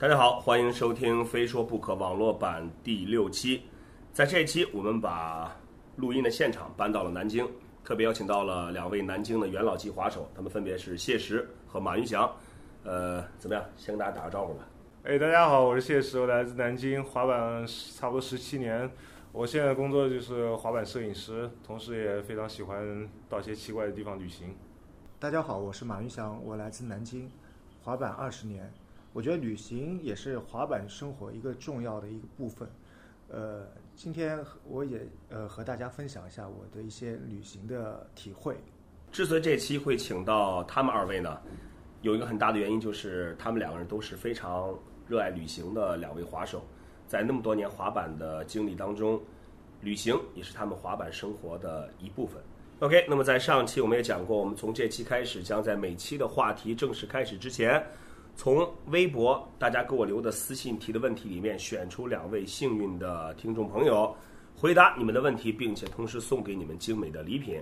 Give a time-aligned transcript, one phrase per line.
[0.00, 3.64] 大家好，欢迎收听《非说不可》网络版第六期。
[4.12, 5.52] 在这一期，我们把
[5.96, 7.44] 录音的现场搬到了南京，
[7.82, 12.32] 特别邀请到了两位南京的元老级滑手，他们分别是谢石和马云祥。
[12.84, 13.64] 呃，怎么样？
[13.76, 14.68] 先跟大家打个招呼吧。
[15.02, 18.88] 哎，大家好，我是谢石，我来自南京，滑板差不多十七年。
[19.32, 24.54] 我现在工作就是滑板摄影师，同时也非常喜欢到一些奇怪的地方旅行。
[25.18, 27.28] 大家好，我是马云祥，我来自南京，
[27.82, 28.72] 滑板二十年。
[29.18, 32.68] 我觉得旅行也是滑板生活一个重要的一个部分。
[33.28, 38.54] 呃，今天我也呃和大家分享一下我的一些旅行的体会。
[39.10, 41.40] 之所以这期会请到他们二位呢，
[42.02, 44.72] 有一个很大的原因就是他们两个人都是非常
[45.08, 46.62] 热爱旅行的两位滑手，
[47.08, 49.20] 在那么多年滑板的经历当中，
[49.80, 52.40] 旅行也是他们滑板生活的一部分。
[52.78, 57.84] OK，那么在上期我们也讲过，我们从这期开始将在每期的话题正式开始之前。
[58.38, 64.14] 从微博大家给我留的私信提的问题里面选出两位幸运的听众朋友，
[64.56, 67.60] 回答你们的问题，并且同时送给你们精美的礼品。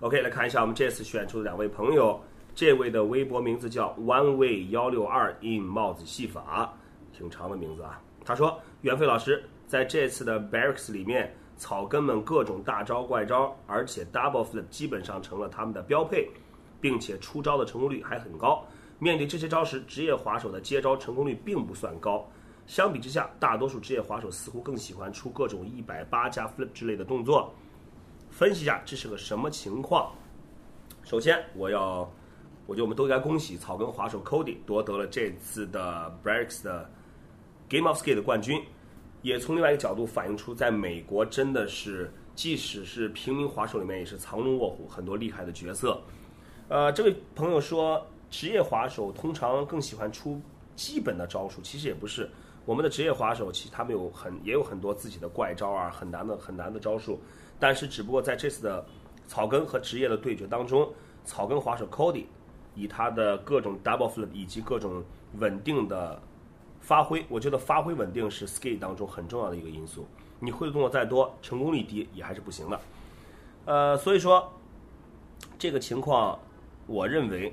[0.00, 2.20] OK，来看一下我们这次选出的两位朋友，
[2.56, 6.74] 这位的微博名字叫 One Way 幺六二 in 帽子戏法，
[7.12, 8.02] 挺长的名字啊。
[8.24, 16.28] 他说：“袁飞老师在这次的 Barracks 里面，草根们各种大招怪招，而且 Double Flip 基本上成了他们的标配，
[16.80, 18.66] 并且出招的成功率还很高。”
[19.00, 22.24] 面对这些招时，职业滑手的接招成功率并不算高。
[22.66, 27.52] 相比之下，大多数职业滑手似乎更喜欢出各种一百八加 flip 之类的动作。
[28.30, 30.12] 分析一下这是个什么情况？
[31.02, 32.08] 首先，我要，
[32.66, 36.88] 我觉得我们都应该恭喜草根滑手 Cody 夺得了这次的 Breaks 的
[37.70, 38.62] Game of Skate 的冠军，
[39.22, 46.00] 也从另外一个角度反映出，在美国真的是，即使是平民滑手里面也是藏龙卧虎，很多厉害的角色。
[46.68, 48.06] 呃，这位朋友说。
[48.30, 50.40] 职业滑手通常更喜欢出
[50.76, 52.30] 基本的招数，其实也不是。
[52.64, 57.18] 我们的职业滑手其实他们有很也有很多自己的怪招啊，很难的很难的招数。
[57.58, 58.84] 但是只不过在这次的
[59.26, 60.88] 草根和职业的对决当中，
[61.24, 62.26] 草根滑手 Cody
[62.74, 65.02] 以他的各种 double flip 以及各种
[65.38, 66.20] 稳定的
[66.80, 70.06] 发挥，我觉得发挥稳定是 skate 当中很重要的一个因素。
[70.38, 72.80] 你会的动作再多，成功率低也还是不行的。
[73.64, 74.52] 呃，所以说
[75.58, 76.38] 这个情况，
[76.86, 77.52] 我认为。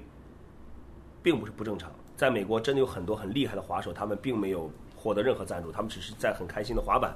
[1.28, 7.14] 并不是不正常，在美国真的有很多很厉害的滑手，他们并没有获得任何赞助，他们只是在很开心的滑板。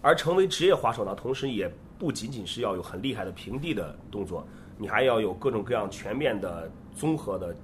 [0.00, 4.48] 而成为职业滑手呢，同时也不仅仅是要有很厉害的平地的动作，
[4.78, 7.54] 你还要有各种各样全面的综合的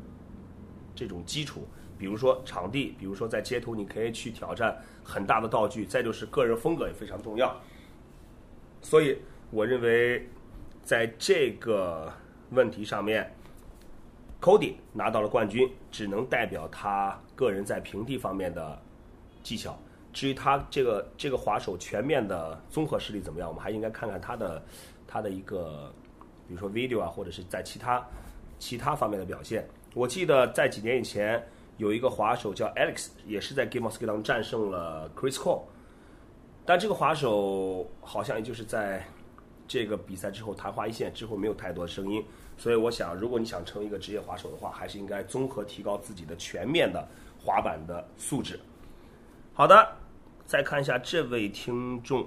[0.94, 1.66] 这种基础，
[1.96, 7.58] 比如说场地，比如说在街头你可以去挑战很大的道具，再就是个人风格也非常重要。
[8.82, 9.16] 所以
[9.50, 10.28] 我认为，
[10.82, 12.12] 在这个
[12.50, 13.32] 问题上面。
[14.42, 18.76] Cody 拿到了冠军，只能代表他个人在平地方面的
[19.44, 19.78] 技巧。
[20.12, 24.60] 至于他这个这个滑手全面的综合实力怎么样，我们还应该看看他的
[25.06, 25.94] 他的一个，
[26.48, 28.04] 比如说 video 啊，或者是在其他
[28.58, 29.64] 其他方面的表现。
[29.94, 31.40] 我记得在几年以前
[31.76, 35.62] 有一个滑手叫 Alex，也是在 Game of Skill 当战胜了 Chris Cole，
[36.66, 39.06] 但这个滑手好像也就是在
[39.68, 42.24] 这个比赛之后昙花一现之后没有太多的声音。
[42.62, 47.04] 所以我想，如果你想成为一个职业滑手的话，还是应该综合提高自己的全面的
[47.36, 48.56] 滑板的素质。
[49.52, 49.96] 好的，
[50.46, 52.24] 再看一下这位听众，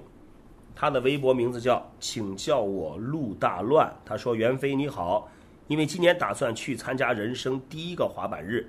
[0.74, 3.90] 他的微博名字叫“请叫我陆大乱”。
[4.04, 5.26] 他说：“袁飞你好，
[5.68, 8.68] 因为今年打算去参加人生第一个滑板日，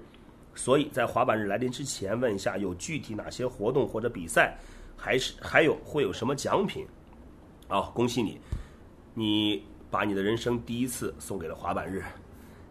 [0.55, 4.57] 所以在滑板日来临之前问一下，有具体哪些活动或者比赛，
[4.95, 6.87] 还是还有会有什么奖品？
[7.67, 8.39] 好，恭喜你，
[9.13, 12.03] 你。”把你的人生第一次送给了滑板日，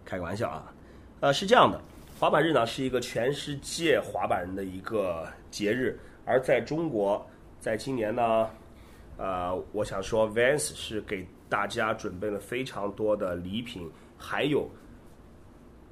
[0.05, 0.73] 开个玩笑啊，
[1.21, 1.81] 呃，是这样的，
[2.21, 7.27] 滑板日呢是一个全世界滑板人的一个节日，而在中国，
[7.59, 8.51] 在今年呢，
[9.17, 14.69] 呃，我想说，Vans 是给大家准备了非常多的礼品，还有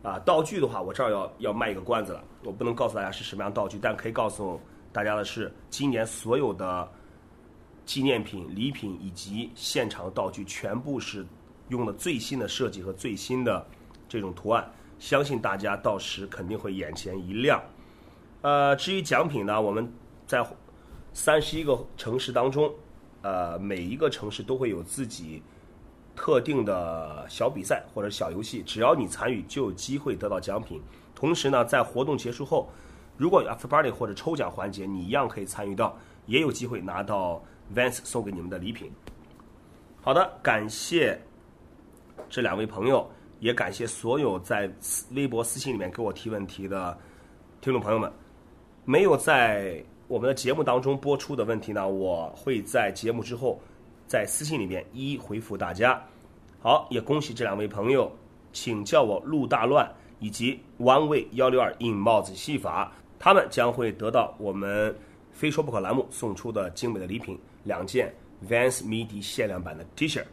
[0.02, 4.60] 啊道具的话，我这儿要要卖一个关子了，我不能告诉大家是什么样道具，但可以告诉
[4.92, 6.86] 大家的是，今年所有的。
[7.84, 11.26] 纪念品、礼品以及现场道具全部是
[11.68, 13.66] 用了最新的设计和最新的
[14.08, 17.62] 这种图案，相信大家到时肯定会眼前一亮。
[18.40, 19.90] 呃，至于奖品呢，我们
[20.26, 20.46] 在
[21.12, 22.72] 三十一个城市当中，
[23.22, 25.42] 呃，每一个城市都会有自己
[26.16, 30.80] 特定的小比赛或者小游戏，只要你参与，就有机会得到奖品。
[31.14, 32.68] 同时呢，在活动结束后，
[33.16, 37.42] 如果有 after party 或者抽奖环节，你一样可以参与到，也有机会拿到。
[37.72, 38.90] Vans 送给你们的礼品。
[40.00, 41.20] 好的，感谢
[42.28, 43.08] 这两位朋友，
[43.38, 44.68] 也感谢所有在
[45.12, 46.98] 微博私信里面给我提问题的
[47.60, 48.12] 听众朋友们。
[48.84, 53.58] 没有在我们的节目当中播出的问题呢，我会在节目之后
[54.06, 56.02] 在私信里面一一回复大家。
[56.60, 58.12] 好，也恭喜这两位朋友，
[58.52, 64.94] 请叫我陆大乱以及 One Way 幺六二印帽子戏法，他们将会得到我们
[65.32, 68.14] 非说不可栏目送出的精美的礼品，两件
[68.48, 70.24] Vans 迷笛限量版的 T 恤。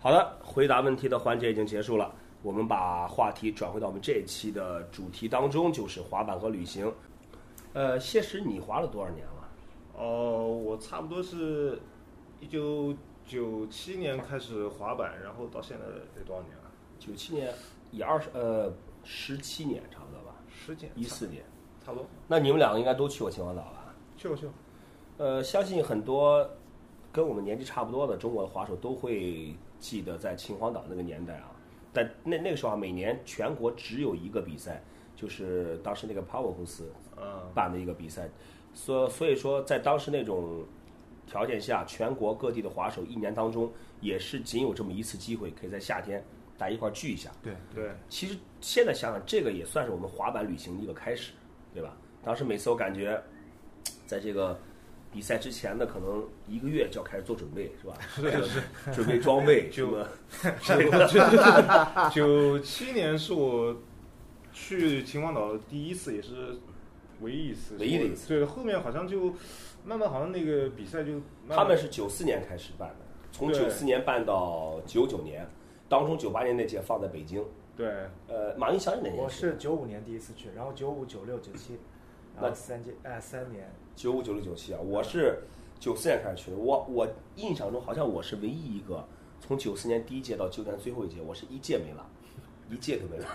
[0.00, 6.92] 好的，回答问题的环节已经结束了，我们把话题转回到我们这一期的主题当中，就是滑板和旅行。
[7.72, 9.48] 呃，谢石，你滑了多少年了？
[9.96, 11.80] 哦，我差不多是
[12.40, 12.94] 一九
[13.26, 15.84] 九七年开始滑板，然后到现在
[16.14, 16.70] 得多少年了？
[16.98, 17.52] 九七年，
[17.90, 21.42] 也二十呃十七年差不多吧，十几年，一四年。
[21.84, 22.06] 差不多。
[22.26, 23.94] 那你们两个应该都去过秦皇岛吧？
[24.16, 24.52] 去过去过。
[25.16, 26.48] 呃，相信很多
[27.18, 31.50] 跟我们年纪差不多的中国的滑手都会记得在秦皇岛那个年代啊。
[31.92, 34.80] 但那那个时候啊，每年全国只有一个比赛，
[35.16, 38.28] 就是当时那个 Power 公司嗯，办的一个比赛，
[38.72, 40.64] 所所以说在当时那种
[41.26, 43.68] 条件下，全国各地的滑手一年当中
[44.00, 46.24] 也是仅有这么一次机会，可以在夏天
[46.56, 47.32] 大家一块儿聚一下。
[47.42, 51.32] 对，对，其实现在想想，这个也算是我们滑板旅行的一个开始，
[51.74, 51.96] 对吧？
[52.22, 53.20] 当时每次我感觉，
[54.06, 54.56] 在这个
[55.12, 57.94] 比赛之前的可能一个月就要开始做准备，是吧？
[58.14, 58.62] 是是
[58.92, 63.76] 准备装备， 什就么九七年是我
[64.52, 66.56] 去秦皇岛第一次，也是
[67.20, 67.76] 唯一一次。
[67.78, 69.32] 唯一的一次对，后面好像就
[69.84, 72.96] 慢慢好像那个比赛就慢慢他们是九四年开始办的，
[73.32, 75.48] 从对九四年办到九九年，
[75.88, 77.44] 当中九八年那届放在北京。
[77.76, 77.86] 对
[78.26, 79.16] 呃，马云祥是哪年？
[79.16, 81.80] 我是九五年第一次去，然后九五、九六、九七，然
[82.40, 85.40] 那三届哎三年，九五、九六、九七啊，我是
[85.78, 86.56] 九四年开始去的。
[86.56, 89.06] 我我印象中好像我是唯一一个
[89.40, 92.06] 从九四年第一届到九年最后一届，我是一届没了，
[92.68, 93.26] 一届都没了。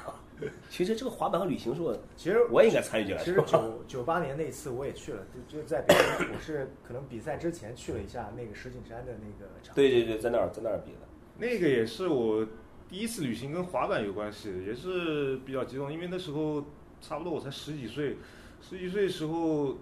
[0.70, 3.24] 其实这个滑板和旅行是我，其实我也应该参与进来。
[3.24, 9.74] 其实九九八年那次我也去了，就就在北京，我是可能比赛之前去了一下那个石景山的那个场。
[9.76, 11.00] 对对对，在那儿在那儿比的。
[11.38, 12.46] 那个也是我
[12.90, 16.64] 第一次旅行，跟滑板有关系，也是比较激动，因为那时候
[17.00, 18.18] 差不多我才十几岁，
[18.69, 19.75] 十几岁时候，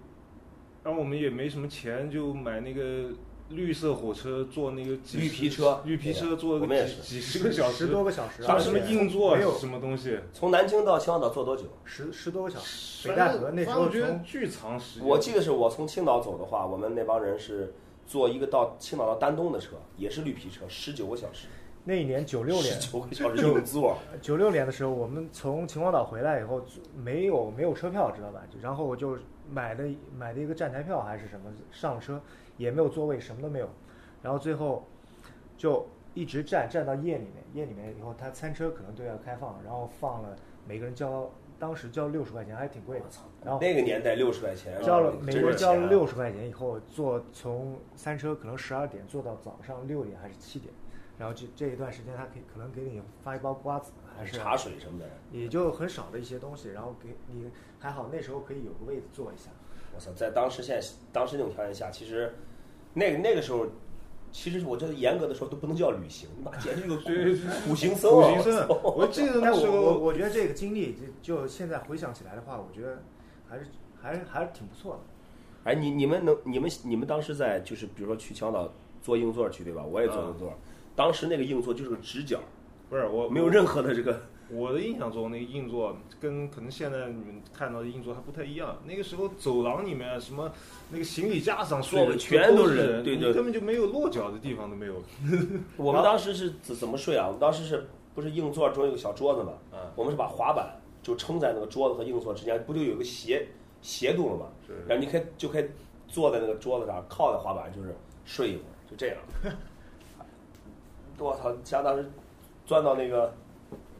[0.84, 3.10] 然后我们也没什么钱，就买那个
[3.50, 5.82] 绿色火车，坐那个几绿皮车。
[5.86, 7.00] 绿皮车坐个我们也是。
[7.02, 11.66] 几几十个小时，十多个小时，什么什么硬座没有什么东西，从南京到秦皇岛坐多久？
[11.86, 13.08] 十十多个小时。
[13.08, 13.88] 北戴河那时候
[14.26, 15.08] 巨长时间。
[15.08, 17.74] 我记得是我从青岛走的话，我们那帮人是
[18.08, 21.46] 坐一个到青岛到丹东的车，也是绿皮车，十九个小时，
[21.84, 23.98] 那一年九六年，十九个小时硬座。
[24.22, 26.62] 九六年的时候，我们从秦皇岛回来以后，
[26.96, 28.42] 没有没有车票，知道吧？
[28.62, 29.18] 然后我就
[29.50, 29.86] 买的
[30.16, 32.22] 买的一个站台票还是什么，上车
[32.58, 33.68] 也没有座位，什么都没有。
[34.22, 34.88] 然后最后
[35.58, 40.36] 就一直站站到夜里面，夜里面以后，他餐车可能都要开放，然后放了
[40.68, 43.06] 每个人交，当时交六十块钱，还挺贵的。
[43.44, 50.72] 然后那个年代六十块钱啊，交了每个人交了六十块钱以后，坐从餐车可能十二点坐到早上六点还是七点，
[51.18, 55.06] 然后这这一段时间他可以可能给你发一包瓜子还是茶水什么的。
[55.32, 57.50] 也就很少的一些东西，然后给你
[57.80, 59.50] 还好那时候可以有个位子坐一下。
[59.94, 62.34] 我操，在当时现在当时那种条件下，其实
[62.94, 63.68] 那个那个时候，
[64.32, 67.36] 其实我觉得严格的说都不能叫旅行，你妈简直就 是
[67.68, 68.28] 苦行 僧啊。
[68.28, 73.04] 苦行僧我记得 那但时候我我我觉得这个经历就就现在回想起来的话，我觉得
[73.48, 73.66] 还是
[74.02, 75.00] 还是还是挺不错的。
[75.64, 78.72] 哎，你你们能你们你们当时在就是比如说去青岛
[79.02, 79.84] 坐硬座去对吧？
[79.84, 80.58] 我也坐硬座，
[80.96, 82.40] 当时那个硬座就是个直角，
[82.90, 84.22] 不是我没有任何的这个。
[84.54, 88.76] 我的印象中，那个硬座跟可能现在你们看到的硬座还不太一样。
[88.86, 90.52] 那个时候走廊里面什么
[90.90, 95.02] 那个行李架上坐的对全都是人，人对对你根本就没有落脚的地方都没有。
[95.78, 97.28] 我们当时是怎怎么睡啊？
[97.28, 99.54] 我们当时是不是硬座中有个小桌子嘛？
[99.72, 103.48] 嗯我们是把滑板就撑在那个桌子和硬座之间，不就有个斜
[103.82, 104.48] 斜度了嘛？
[104.68, 105.66] 是然后你可以就可以
[106.10, 107.96] 坐在那个桌子上，靠在滑板就是
[108.26, 109.18] 睡一会儿，就这样。
[111.24, 111.54] 我操！
[111.64, 112.10] 相当时
[112.66, 113.34] 钻到那个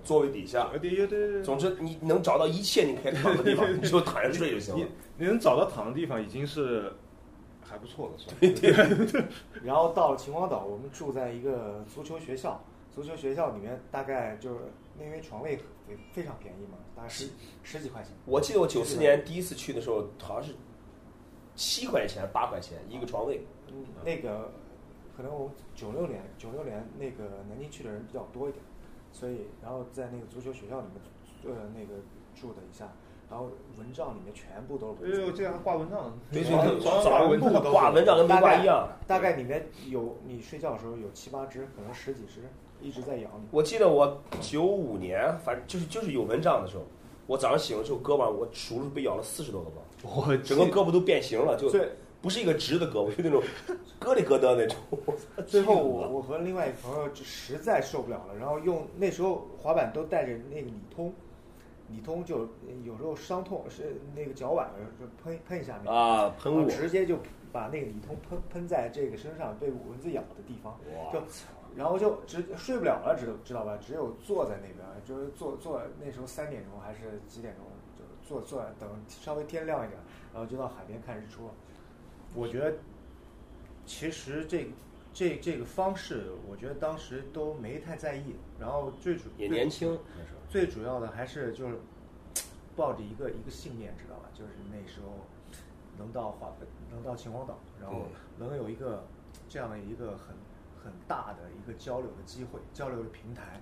[0.04, 4.90] 座位底下，呃对对对对，总之你能找到一切你可以躺的地方，你就躺下睡就行你了。
[5.18, 6.92] 你能找到躺的地方已经是
[7.64, 9.26] 还不错了，是吧？
[9.64, 12.60] 然后到了秦皇岛，我们住在一个足球学校，
[12.94, 14.60] 足球学校里面大概就是
[15.00, 17.30] 因为床位非非常便宜嘛，大概十
[17.64, 18.12] 十几块钱。
[18.26, 20.56] 我记得我九四年第一次去的时候，好像是
[21.56, 23.46] 七块钱、八块钱一个床位。
[23.68, 24.52] 嗯，那个
[25.16, 28.64] 可能我九六年九六年那个南京去的人比较多一点，
[29.12, 32.02] 所以然后在那个足球学校里面呃那个
[32.34, 32.88] 住的一下，
[33.30, 35.32] 然后蚊帐里面全部都是。
[35.34, 38.88] 这样挂蚊帐，对对床对，早上蚊帐挂蚊帐跟没挂一样。
[39.08, 42.42] 大概里面有你睡觉的时候有七八只，可能十几只
[42.82, 43.48] 一直在咬你。
[43.52, 46.84] 我记得我九五年，反正就是就是有蚊帐的时候，
[47.28, 51.90] 我早上醒了之后，胳膊上我数了被咬了四十多个包，我整个胳膊都变形了，就最
[52.22, 53.42] 不是一个直的胳膊， 就那种
[54.00, 54.78] 咯里咯噔那种。
[55.48, 61.14] 最后我我和另外一个朋友就实在受不了了，然后用那时候滑板都带着那个理通，
[61.90, 62.48] 理通就
[62.84, 67.18] 有时候伤痛是那个脚崴了就喷喷一下那个啊，喷雾，直接就
[67.52, 70.80] 把那个理通喷喷在这个身上被蚊子咬的地方，
[71.12, 71.20] 就
[71.76, 73.78] 然后就直睡不了了，知道知道吧？
[73.82, 77.66] 只有坐在那边，就是坐坐那时候三点钟还是几点钟，
[77.98, 79.98] 就坐坐等稍微天亮一点，
[80.34, 81.54] 然后就到海边看日出了。
[82.34, 82.78] 我觉得
[83.86, 84.68] 其实这
[85.14, 90.00] 这这个方式，我觉得当时都没太在意，然后最主也年轻。
[90.50, 91.76] 最主要的还是就是
[92.76, 94.30] 抱着一个一个信念，知道吧？
[94.34, 95.26] 就是那时候
[95.98, 96.54] 能到华
[96.92, 98.08] 能到秦皇岛，然后
[98.38, 99.06] 能有一个
[99.48, 100.36] 这样的一个很
[100.84, 103.62] 很大的一个交流的机会、交流的平台。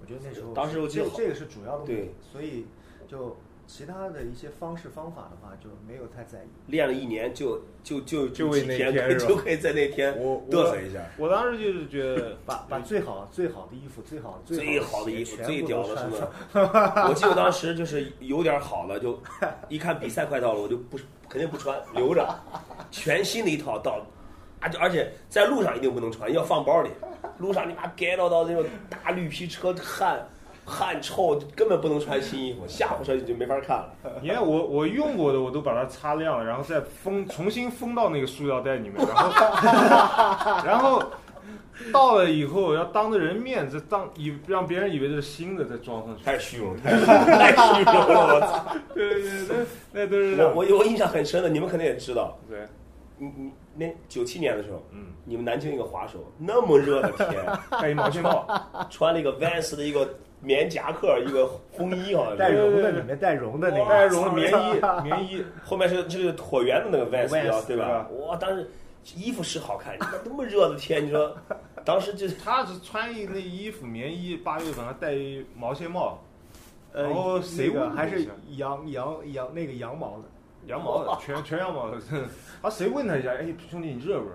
[0.00, 2.66] 我觉得那时候当时我记得这这个是主要的目的，所以
[3.06, 6.48] 就其他的一些方式方法的话就没有太在意。
[6.66, 11.00] 练了一年就就就就为那几天天就可以在那天我嘚瑟一下。
[11.16, 16.10] 我当时就是觉得把 把最好最好的衣服、最好最好好的衣服、最屌的什上。
[16.10, 17.08] 么？
[17.08, 19.18] 我记得当时就是有点好了，就
[19.68, 22.28] 一看比赛快到了，我就不肯定不穿，留着，
[22.90, 24.04] 全新的一套到，
[24.60, 26.90] 啊就而且在路上一定不能穿，要放包里。
[27.38, 30.24] 路上你妈盖到到那种大绿皮车汗
[30.64, 33.92] 汗臭，根本不能穿新衣服，下火车就没法看了。
[34.20, 41.02] 你看我我用过的我都把它擦亮了，然后再封重新封到那个塑料袋里面，然后 然后
[41.92, 46.22] 到了以后要当着人面再当以让别人以为这是新的再装上去。
[46.24, 48.34] 太虚荣了，太太虚荣了！
[48.34, 48.76] 我操！
[48.94, 49.56] 对对对对，
[49.92, 52.60] 那都是我我我印象很深的，你们肯定也知道，对，
[53.18, 57.44] 你你那九七年的时候，嗯，你们南京一个滑手，那么热的天，
[57.80, 58.46] 戴一毛线帽，
[58.88, 60.08] 穿了一个 Vans 的一个
[60.42, 68.08] 棉夹克，一个风衣好像带，绒的里面带绒的那个，带绒的棉衣 棉衣，后面是这个椭圆的那个知道对吧？
[68.26, 68.68] 哇，当时
[69.14, 71.32] 衣服是好看，你看那么热的天，你说
[71.86, 76.18] 当时就是他是穿一那衣服棉衣，八月份还戴一毛线帽，
[76.92, 80.24] 呃，然后谁那个还是羊羊羊那个羊毛的，
[80.66, 81.96] 羊毛的，全全羊毛的。
[82.62, 83.30] 啊，谁问他一下？
[83.30, 84.32] 哎，兄弟，你热不热？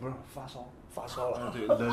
[0.00, 0.68] 不是发烧。
[0.94, 1.38] 发烧了。
[1.38, 1.90] 啊，对，冷，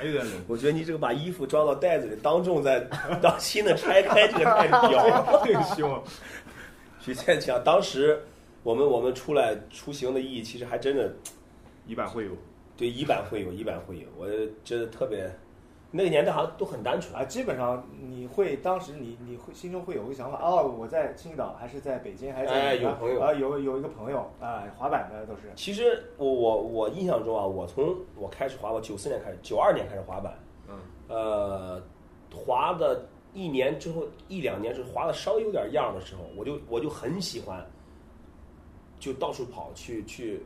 [0.00, 0.34] 还有点冷。
[0.48, 2.80] 我觉得你这个把衣服装到袋子里，当众在
[3.20, 5.42] 当新的拆开，这个太 屌了。
[5.44, 6.02] 这个希望。
[7.00, 8.18] 许现讲，当时
[8.62, 11.14] 我们我们出来出行的意义，其实还真的
[11.86, 12.30] 一版会有，
[12.78, 14.26] 对一版会有，一版会有，我
[14.64, 15.30] 真的特别，
[15.92, 30.78] 那个年代好像都很单纯啊，基本上你会当时你你会心中会有个想法，哦，我在青岛还是在北京还是在有朋友啊，有有一个朋友啊，滑板的都是，其实我我我印象中啊，我从我开始滑，我九四年开始，九二年开始滑板，嗯，
[31.08, 31.82] 呃，
[32.32, 37.66] 滑的一年之后一两年之后滑的稍微有点样的时候，我就我就很喜欢，
[39.00, 40.40] 就到处跑去去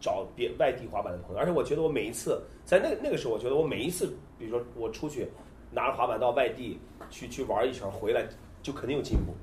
[0.00, 5.28] 找别外地滑板的朋友，而且我觉得我每一次在那那个时候，我觉得我每一次，比如说我出去
[5.70, 6.80] 拿着滑板到外地
[7.10, 8.26] 去去玩一圈回来，
[8.62, 9.34] 就肯定有进步，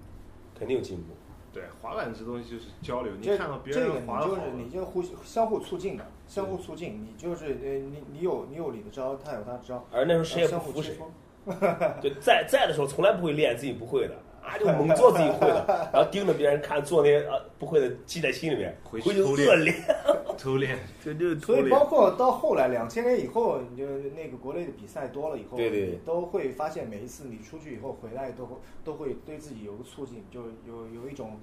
[0.58, 1.14] 肯定有进步。
[1.54, 10.98] 对，滑板这东西就是交流，你这看到别人滑的好你就是，你就互相互促进的，相互促进，你就是呃你你有你有你的招，他有他的招，而那时候谁也相不服谁。
[12.04, 14.14] 就在在的时候从来不会练自己不会的
[14.48, 19.76] 啊，就猛做自己会的， 然后盯着别人看做那些啊不会的记在心里面，回回去去偷练恶练，
[20.38, 20.80] 偷练。
[21.04, 23.86] 这就是所以包括到后来两千年以后，你就
[24.16, 31.40] 那个国内的比赛多了以后，对对你都会发现每一次你出去以后回来都会都会对自己有个促进，就有有一种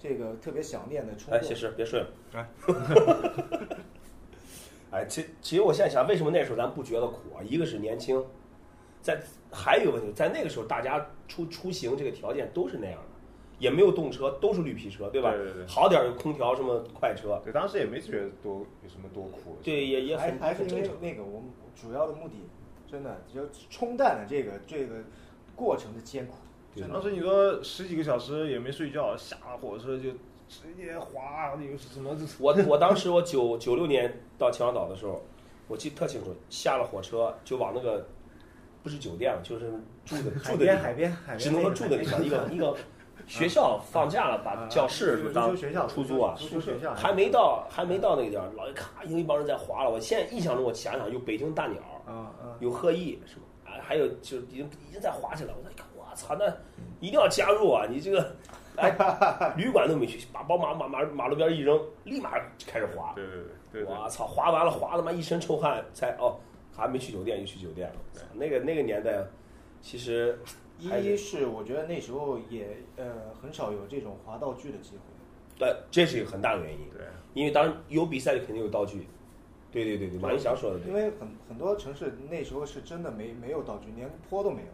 [0.00, 1.48] 这个特别想念的冲哎，动。
[1.48, 2.06] 谢师别睡了。
[2.34, 2.46] 哎
[4.92, 7.42] 哎，其其实我现在想，为什么那时候咱不觉得苦啊？
[7.42, 8.24] 一个是年轻，
[9.04, 9.20] 在
[9.52, 13.06] 还有一个问题，在那个时候大家出出行这个条件都是那样的，
[13.58, 15.30] 也没有动车，都是绿皮车，对吧？
[15.30, 19.58] 对对对好点儿有空调什么快车，对，当时也没觉得多有什么多苦。
[19.62, 20.74] 对，也也还还是因。
[20.76, 22.48] 为那个我们主要的目的，
[22.90, 24.94] 真的就冲淡了这个这个
[25.54, 26.36] 过程的艰苦。
[26.74, 30.12] 对当时你说十几个小时也没睡觉，下了火车就
[30.48, 32.16] 直接滑，那个是什么？
[32.40, 35.22] 我我当时我九九六年到秦皇岛的时候，
[35.68, 38.04] 我记得特清楚，下了火车就往那个
[38.84, 39.72] 不是酒店了，就是
[40.04, 42.76] 住的 住的地方，海边海边，只能说住的地方，一个 一个
[43.26, 46.36] 学校放假了，把教室足当学校出租啊，
[46.94, 49.90] 还没到还没到那个地儿，老一咔有一帮人在划了。
[49.90, 53.42] 我现在印象中，我想想有北京大鸟，啊啊，有鹤翼是吧？
[53.64, 55.56] 啊，还有就是已经已经在划起来了。
[55.64, 56.46] 我一看，我操，那
[57.00, 57.86] 一定要加入啊！
[57.88, 58.36] 你这个，
[58.76, 58.94] 哎，
[59.56, 63.14] 旅馆都没去，把宝马马马马路边一扔，立马就开始滑。
[63.16, 63.94] 对对对对对。
[63.94, 66.36] 我操，滑完了，滑他妈一身臭汗，才哦，
[66.76, 67.96] 还没去酒店，就去酒店了。
[68.34, 69.24] 那个那个年代，
[69.80, 70.38] 其实
[70.88, 75.02] 还一是我觉得那时候也呃很少有这种滑道具的机会。
[75.56, 79.06] 对，这是一个很大的原因，对，因为当然有比赛就肯定有道具。
[79.70, 80.88] 对对对对，马云祥说的对。
[80.88, 84.68] 因为很很多城市那时候是真的没没有道具，连坡都没有，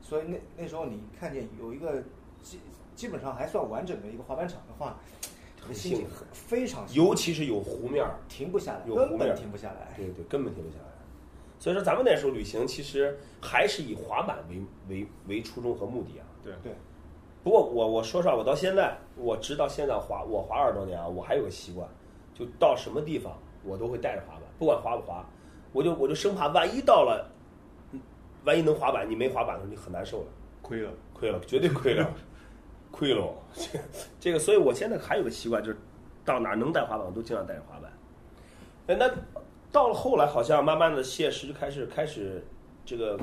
[0.00, 2.02] 所以那那时候你看见有一个
[2.42, 2.58] 基
[2.94, 4.98] 基本上还算完整的一个滑板场的话，
[5.60, 9.94] 很心情幸福很非常幸福尤其是有湖面儿，停不下来，有湖根本停不下来。
[9.96, 10.91] 对对，根本停不下来。
[11.62, 16.26] 所以说，咱们那时候旅行其实还是以滑板为为为初衷和目的啊。
[16.42, 16.72] 对对，
[17.44, 21.88] 不过我我说实话，我到现在，我直到现在滑我滑二十多年啊，我还有个习惯，
[22.34, 25.24] 就到什么地方我都会带着滑板，不管滑不滑，
[25.72, 27.30] 我就我就生怕万一到了，
[27.92, 28.00] 嗯
[28.42, 30.26] 万一能滑板，你没滑板的时候你很难受了，
[30.62, 30.90] 亏了。
[31.14, 32.12] 亏了，绝对亏了，
[32.90, 33.24] 亏了。
[33.54, 33.84] 这个
[34.18, 35.78] 这个，所以我现在还有个习惯，就是
[36.24, 37.92] 到哪儿能带滑板，我都尽量带着滑板。
[38.88, 39.08] 哎，那
[39.72, 42.44] 到了后来，好像慢慢的谢师就开始开始
[42.84, 43.18] 这个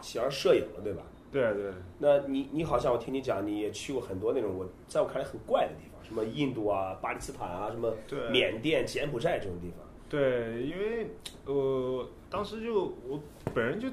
[0.00, 1.02] 喜欢摄影了，对吧？
[1.30, 7.94] 对对那你你好像我听你讲，你也去过很多那种我在我看来很怪的地方，什么印度啊、巴基斯坦啊、什么
[8.30, 9.86] 缅甸、柬埔寨这种地方。
[10.08, 11.10] 对，因为
[11.44, 13.20] 呃，当时就我
[13.52, 13.88] 本人就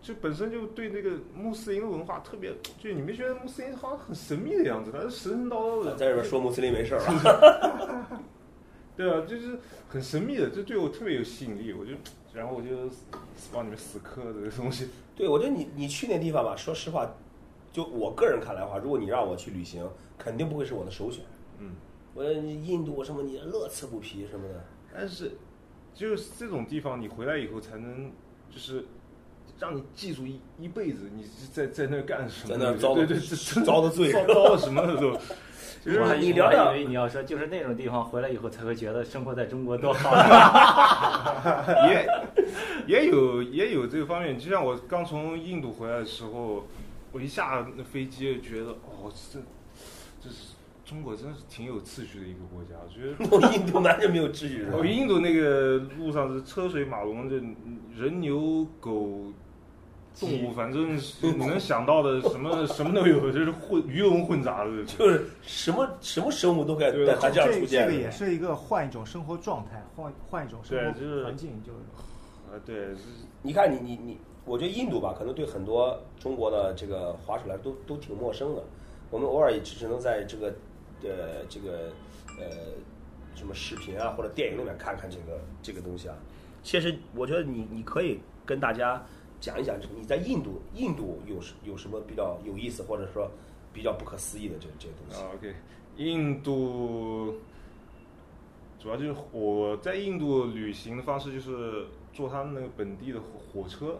[0.00, 8.20] 就本身就对那个穆斯林文化特别，就你没觉得穆斯林好像很神秘的样子，他是神神叨叨的，在这边说穆斯林没事儿吧？
[8.96, 11.92] 对啊，就是很神秘的，这对我特别有吸引力，我就
[12.32, 12.68] 然后我就
[13.52, 14.88] 往里面死磕这个东西。
[15.14, 17.14] 对，我觉得你你去那地方吧，说实话，
[17.72, 19.86] 就我个人看来的话，如果你让我去旅行，
[20.16, 21.24] 肯定不会是我的首选。
[21.58, 21.72] 嗯，
[22.14, 25.32] 我印度什么你乐此不疲什么的，但是
[25.94, 28.10] 就是这种地方，你回来以后才能
[28.50, 28.84] 就是。
[29.58, 32.58] 让你记住一一辈子，你是在在那干什么？
[32.58, 35.18] 在那遭的对对对， 遭的罪 遭遭了什么的都。
[35.86, 40.10] 就是你聊聊我还以为你要说就是那种地方回来以后才会觉得生活在中国多好。
[41.88, 42.08] 也
[42.86, 46.66] 也有也有这个方面，就像我刚从印度回来的时候，
[47.12, 49.38] 我一下那飞机就觉得，哦，这
[50.20, 53.56] 这是中国真是挺有秩序的一个国家，我觉得。
[53.56, 54.84] 印度完全没有秩序我？
[54.84, 57.36] 印度那个路上是车水马龙，这
[57.96, 59.32] 人牛狗
[60.18, 64.84] 动物，反正是你能想到的什么 什么都有，就是混鱼龙混杂的。
[64.84, 67.86] 就是什么什么生物都该对在它这样出现。
[67.86, 71.78] 这个也是一个换一种生活状态，换换一种生对就是活环境，就是
[72.50, 72.88] 啊，对，
[73.42, 78.62] 你看你你你，我觉得印度吧，可能对很多中国的这个滑手来都都挺陌生的。
[79.10, 80.46] 我们偶尔也只只能在这个
[81.02, 81.92] 呃这个
[82.38, 82.46] 呃
[83.34, 86.16] 什么视频啊或者电影里面看看这个这个东西啊。
[86.62, 89.00] 其实我觉得你你可以跟大家
[89.46, 93.30] 讲一讲，你在印度印度有什有什么比较有意思或者说
[93.72, 95.22] 比较不可思议的这这些东西。
[95.22, 95.54] 啊，OK，
[95.98, 97.36] 印度
[98.80, 103.26] 主要就是我在印度旅行的方式就是坐他们那个本地的火
[103.62, 103.96] 火车，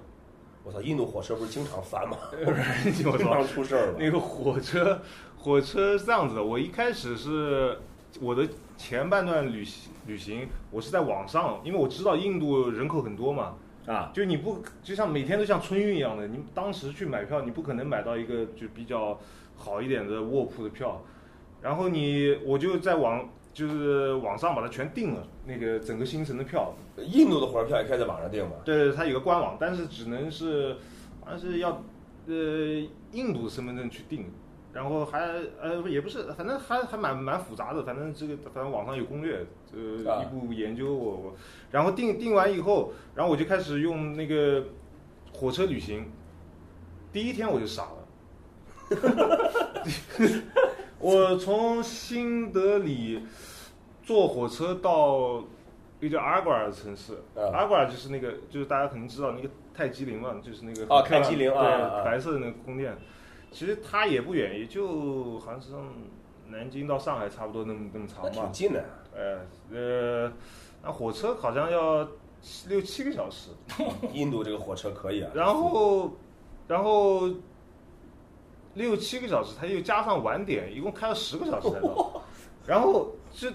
[0.64, 2.16] 我操，印度火车不是经常翻吗？
[2.44, 2.52] 我
[3.16, 3.98] 经常出事儿吗？
[4.00, 5.00] 那个火车，
[5.38, 6.42] 火车是这样子的。
[6.42, 7.78] 我一开始是
[8.20, 13.54] 我的前半段旅行旅行，我是在网上，因为我知道印度人口很多嘛，
[13.86, 19.18] 啊，就你不就像每天都像春运一样的，你当时去买票，你不可能买到一个就比较
[19.54, 21.02] 好一点的卧铺的票，
[21.62, 28.56] 然后你我就在网就是网上把它全订了，那个整个行程的票，印度的火车票也可以在网上订吗？
[28.64, 30.76] 对，它有个官网，但是只能是
[31.24, 31.82] 好像是要
[32.26, 32.34] 呃
[33.12, 34.26] 印度身份证去订，
[34.76, 35.20] 然后还
[35.58, 39.38] 呃也不是，反正还还蛮蛮复杂的，反正这个反正网上有攻略，
[39.72, 41.34] 呃啊一步研究我我，
[41.70, 44.64] 然后定定完以后，然后我就开始用那个
[45.32, 46.12] 火车旅行，
[47.10, 48.06] 第一天我就傻了，
[51.00, 53.26] 我从新德里
[54.02, 55.42] 坐火车到
[56.00, 62.02] 一个叫阿瓜尔的城市，啊阿瓜尔就是那个就是大家肯定知道那个泰姬陵嘛，就是那个哦泰姬陵啊。
[62.04, 62.94] 白色的那个宫殿，
[63.50, 65.86] 其实它也不远，也就好像是从
[66.48, 68.84] 南京到上海差不多那么那么长吧挺，近的。
[69.14, 69.40] 呃
[69.72, 70.32] 呃，
[70.82, 72.06] 那火车好像要
[72.42, 73.48] 七六七个小时，
[74.12, 75.30] 印度这个火车可以啊。
[75.34, 76.10] 然后，
[76.68, 77.30] 然后
[78.74, 82.22] 六七个小时，它又加上晚点，一共开了十个小时才到。
[82.66, 83.50] 然后这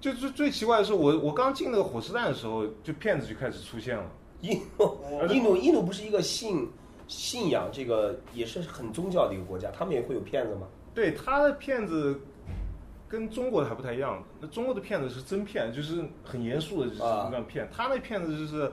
[0.00, 4.04] 就最最奇怪的是，我我刚进那个火车站的时候，就骗子就开始出现了。
[4.42, 4.98] 印度，
[5.30, 6.68] 印度，印度不是一个信
[7.08, 10.66] 信仰这个也是很宗教的一个国家，他们也会有骗子吗？
[10.94, 12.20] 对他的骗子
[13.08, 17.68] 跟中国的还不太一样，那中国的骗子是真骗，就是很严肃的，就是啊那样骗。
[17.72, 18.70] 他那骗子就是。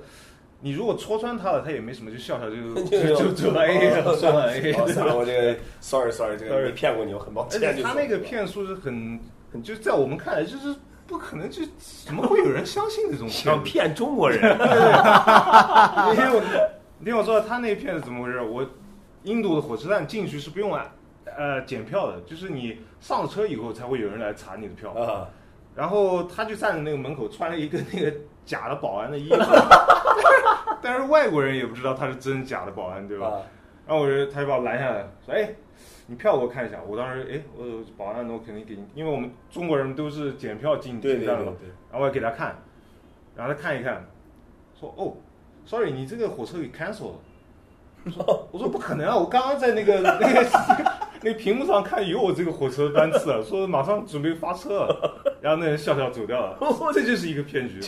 [0.66, 4.50] 你如果戳穿他了，他也没什么，就笑笑 就就就就走了 A 了，算了
[4.88, 7.84] 算了，我这个 sorry sorry，这个骗过你，我很抱歉。
[7.84, 9.20] 他那个骗术是很
[9.52, 10.74] 很，就在我们看来就是
[11.06, 11.64] 不可能，就
[12.06, 14.58] 怎么会有人相信这种想骗中国人，
[17.04, 18.40] 你听我，说，他那个骗子怎么回事？
[18.40, 18.66] 我
[19.24, 20.90] 印度的火车站进去是不用按
[21.26, 24.94] 呃检票的，就是你上了车以后才会有人来查你的票。
[24.94, 25.28] 啊，
[25.76, 28.10] 然后他就站在那个门口，穿了一个那个
[28.46, 29.36] 假的保安的衣服，
[30.82, 33.28] 但是外国人也不知道他是真假的保安，对吧？
[33.28, 33.42] 啊
[33.86, 35.54] 然后我就他就把我拦下来，说：“哎，
[36.08, 41.52] 你票给我看一下。”我当时哎，我保安，那我肯定给你，因为我们中国人都是检票进对进站的嘛。
[41.60, 42.56] 对对对，然后我也给他看，
[43.36, 44.06] 然后他看一看，
[44.80, 45.18] 说：“哦
[45.66, 47.16] ，sorry，你这个火车给 cancel 了。
[48.06, 50.46] ”我说：“我说不可能啊，我刚刚在那个 那个
[51.24, 56.58] 那个屏幕上看有我这个火车班次啊，说马上准备发车了。”然后那人笑笑走掉了，
[56.94, 57.80] 这就是一个骗局。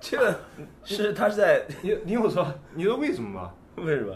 [0.00, 0.34] 这个
[0.82, 3.50] 是他是在你你我说，你说为什么吗？
[3.76, 4.14] 为什么？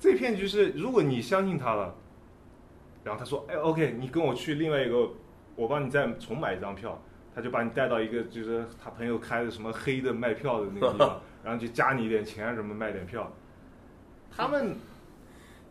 [0.00, 1.94] 这骗局是，如果你相信他了，
[3.04, 5.08] 然后他说，哎，OK，你跟我去另外一个，
[5.54, 6.98] 我帮你再重买一张票，
[7.34, 13.30] 他就把你带到一个就是他朋友开的什么黑的卖票的那个地方，然后就加你一点钱什么卖点票。
[14.36, 14.74] 他们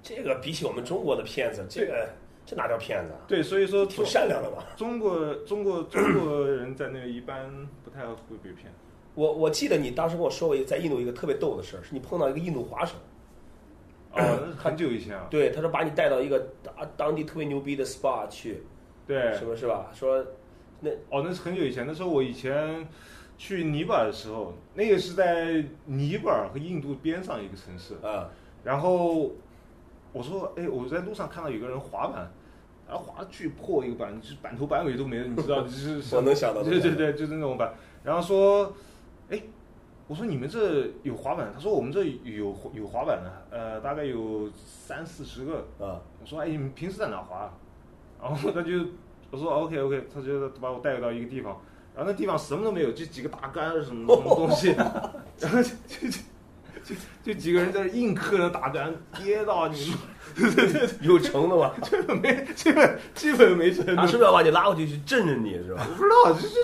[0.01, 2.07] 这个比起我们中国的骗子，这个
[2.45, 3.19] 这哪叫骗子啊？
[3.27, 4.63] 对，所以说挺善良的嘛。
[4.77, 7.51] 中国中国中国人在那边一般
[7.83, 8.71] 不太会被骗。
[9.15, 12.95] 我我记得你当时跟我说过一个在印度一个特别逗的事儿，是你碰到一个印度滑手，
[14.13, 15.27] 哦，那 是很久以前啊。
[15.29, 18.63] 对，他说把你带到一个当当地特别牛逼的 SPA 去，
[19.05, 19.91] 对，什么是吧？
[19.93, 20.25] 说
[20.79, 22.87] 那哦，那是很久以前，那时候我以前
[23.37, 27.95] 去尼泊尔的时候，那个是在尼泊尔和印度边上一个城市。
[28.05, 28.29] 啊，
[28.63, 29.31] 然后
[30.13, 32.31] 我说，哎，我在路上看到有个人滑板，
[32.87, 37.73] 然后滑得巨破一个板，就是板头板尾都没了，你知道，就是 我能想到 对对对，就是那种板。
[38.03, 38.73] 然后说，
[39.29, 39.41] 哎，
[40.07, 41.51] 我说你们这有滑板？
[41.53, 45.57] 他说我们这有有滑板的，呃，大概有三四十个。
[45.79, 47.51] 啊，我说，哎，你们平时在哪滑？
[48.21, 48.71] 然后他就
[49.29, 51.59] 我说 OK OK，他就把我带到一个地方，
[51.95, 54.69] 然后那地方什么都没有，就几个大杆什么什 么东西，
[55.39, 56.19] 然后就就就
[56.83, 59.93] 就就几个人在那硬磕着大杆，跌到你
[61.01, 61.71] 有成的吗？
[61.83, 65.87] 这个没基本基本没成，他是不是要把你拉过去去震震你是吧？
[65.89, 66.55] 我不知道，就是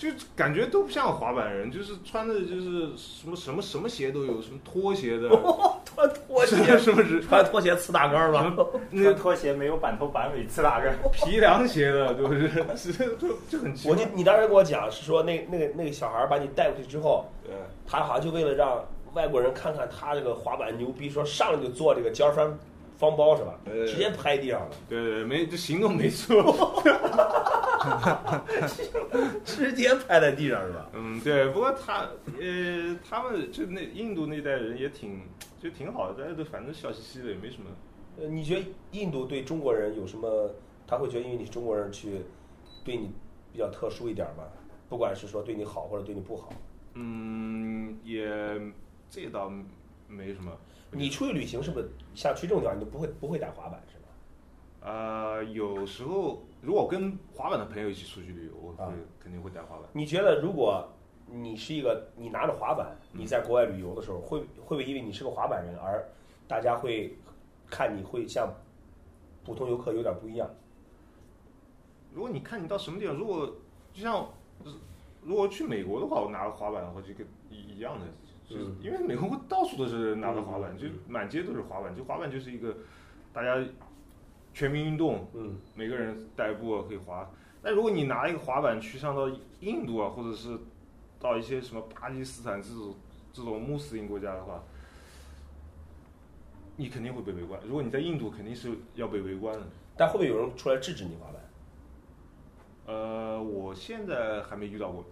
[0.00, 5.28] 就感觉都不像滑板人，就是穿的就是什么什么什么鞋都有，什么拖鞋的，
[5.84, 7.20] 穿拖鞋，是不是？
[7.20, 8.50] 穿拖鞋呲大杆儿吧？
[8.88, 10.96] 那个拖鞋没有板头板尾刺大根儿。
[11.12, 14.10] 皮凉鞋的，都是 是就就很奇怪我就。
[14.14, 17.52] 你当时跟我讲是说那那个那个小孩儿把你带过去之后，对。
[17.86, 18.82] 他好像就为了让
[19.12, 22.58] 外国人看看他这个滑板牛逼，说上来就做这个尖儿翻
[23.00, 23.58] 方包是吧？
[23.64, 26.82] 对直接拍地上了，对对，没这行动没错。
[29.42, 30.90] 直接拍在地上是吧？
[30.92, 31.48] 嗯，对。
[31.48, 32.06] 不过他
[32.38, 35.22] 呃，他们就那印度那代人也挺
[35.58, 37.70] 就挺好的，大家都反正笑嘻嘻的，也没什么。
[38.18, 40.50] 呃，你觉得印度对中国人有什么？
[40.86, 42.20] 他会觉得因为你是中国人去
[42.84, 43.10] 对你
[43.52, 44.44] 比较特殊一点吗？
[44.90, 46.52] 不管是说对你好或者对你不好，
[46.94, 48.28] 嗯，也
[49.08, 49.50] 这倒
[50.06, 50.52] 没什么。
[50.92, 54.06] 你出去旅行是不是像去这种地方你都不会不会带滑板是吧？
[54.82, 59.84] 呃，有时候如果跟滑板的朋友一起出去旅游，我会、啊肯定会带滑板。
[59.92, 60.88] 你觉得如果
[61.26, 66.08] 你是一个你拿着滑板，你在国外旅游的时候，会会不会因为你是个滑板人而
[66.48, 67.16] 大家会
[67.68, 68.52] 看你会像
[69.44, 70.50] 普通游客有点不一样？
[72.12, 73.46] 如果你看你到什么地方，如果
[73.92, 74.28] 就像
[75.22, 78.06] 如果去美国的话，我拿个滑板的话，就跟一一样的，
[78.50, 82.76] 就是嗯因为美国到处都是拿着滑板，嗯就满街都是滑板，就滑板就是一个
[83.32, 83.64] 大家
[84.52, 87.30] 全民运动，嗯，每个人带一部可以滑。
[87.62, 90.58] 但如果你拿一个滑板去上到印度啊，或者是
[91.20, 92.94] 到一些什么巴基斯坦这种
[93.32, 94.60] 这种穆斯林国家的话，
[96.76, 97.60] 你肯定会被围观。
[97.64, 99.66] 如果你在印度，肯定是要被围观的。
[99.96, 101.40] 但会不会有人出来制止你滑板？
[102.86, 105.04] 呃，我现在还没遇到过，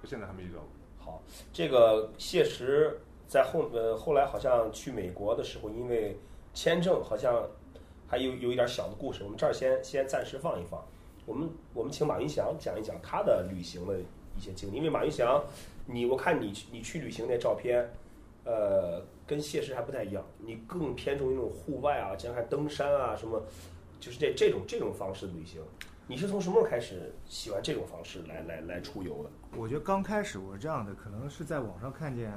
[0.00, 0.68] 我现在还没遇到过。
[1.06, 6.18] 好，这个谢石在后呃后来好像去美国的时候，因为
[6.52, 7.48] 签证好像
[8.08, 10.84] 还有有一点小的故事，我们这儿先先暂时放一放。
[11.24, 13.96] 我们我们请马云祥讲一讲他的旅行的
[14.36, 15.44] 一些经历，因为马云祥，
[15.86, 17.88] 你我看你你去旅行那照片，
[18.44, 23.40] 呃，跟谢石还不太一样，你更偏重于那种户外啊，像看登山啊什么，
[24.00, 25.62] 就是这这种这种方式的旅行。
[26.08, 29.30] 你是从什么时候开始喜欢这种方式来来来出游的？
[29.56, 32.32] 我觉得刚开始我是这样的，可能是在网上看见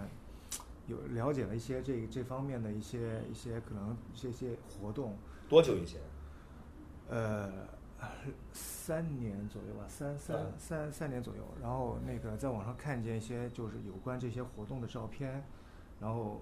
[0.88, 5.15] 有了解了一些这这方面的一些一些可能这些活动，
[5.47, 6.01] 多久以前？
[7.10, 7.51] 呃，
[8.51, 11.43] 三年左右吧，三三嗯三三年左右。
[11.62, 15.43] 然后那个在网上看见一些就是有关这些活动的照片，
[15.99, 16.41] 然后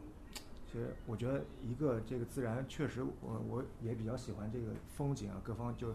[0.66, 5.94] 其实我觉得一个这个自然确实我我也比较喜欢这个风景啊，各方就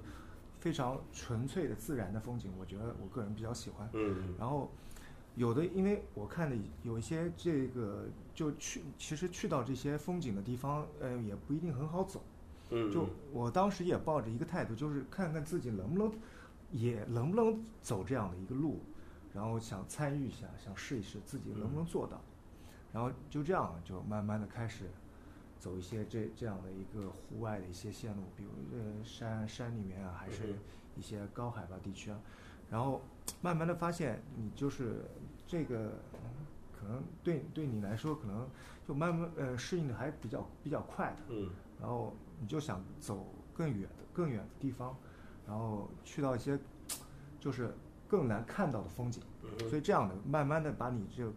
[0.62, 3.90] 非常纯粹的自然的风景，我觉得我个人比较喜欢。
[3.94, 4.70] 嗯然后
[5.34, 12.22] 有的，因为我看的有一些这个就去，其实去到这些风景的地方，呃，也不一定很好走。
[12.70, 16.12] 嗯，就我当时也抱着一个态度，就是看看自己能不能，
[16.70, 18.78] 也能不能走这样的一个路，
[19.34, 22.20] 然后想参与一下，想试一试自己能不能做到，
[22.92, 24.84] 然后就这样就慢慢的开始
[25.62, 30.58] 走一些这这样的一个户外的一些线路，比如呃山山里面啊，还是嗯
[30.96, 32.18] 一些高海拔地区啊，
[32.68, 33.00] 然后
[33.40, 35.04] 慢慢的发现你就是
[35.46, 35.92] 这个。
[36.14, 36.30] 嗯
[36.82, 38.44] 可能对对你来说，可能
[38.88, 41.48] 就慢慢呃适应的还比较比较快的，嗯。
[41.80, 44.96] 然后你就想走更远的更远的地方，
[45.46, 46.58] 然后去到一些
[47.38, 47.72] 就是
[48.08, 51.32] 更难看到的风景，嗯所以这样的慢慢的把你就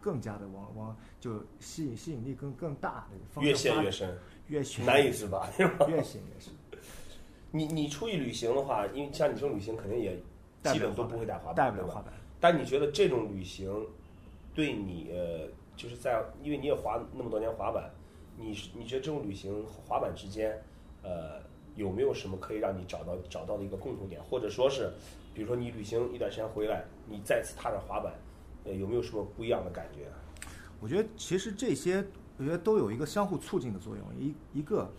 [0.00, 4.16] 更加的往往就吸引吸引力更更大的越陷越深，
[4.48, 5.48] 越陷难以自拔？
[5.58, 6.52] 越陷越深。
[7.50, 10.16] 你你出去旅行的话，因为像你这种旅行，肯定也
[10.64, 12.12] 基本都不会带滑板，带不了滑板。
[12.38, 13.86] 但你觉得这种旅行
[14.54, 17.90] 对你呃，就是在因为你也滑那么多年滑板，
[18.36, 20.62] 你你觉得这种旅行和滑板之间，
[21.02, 21.40] 呃，
[21.74, 24.92] 有没有什么可以让你找到找到的一个共同点，或者说是，
[25.34, 28.12] 比如说你旅行一段时间回来，你再次踏上滑板，
[28.64, 30.08] 呃，有没有什么不一样的感觉？
[30.80, 32.04] 我觉得其实这些，
[32.36, 34.04] 我觉得都有一个相互促进的作用。
[34.16, 34.90] 一一个，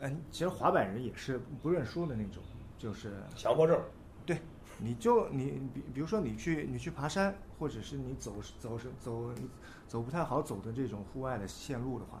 [0.00, 2.42] 嗯，其实滑板人也是不认输的那种，
[2.76, 3.80] 就是强迫症，
[4.24, 4.38] 对，
[4.78, 9.32] 你就你比比如说你去你去爬山，或者是你走走走
[9.86, 12.20] 走不太好走的这种户外的线路的话，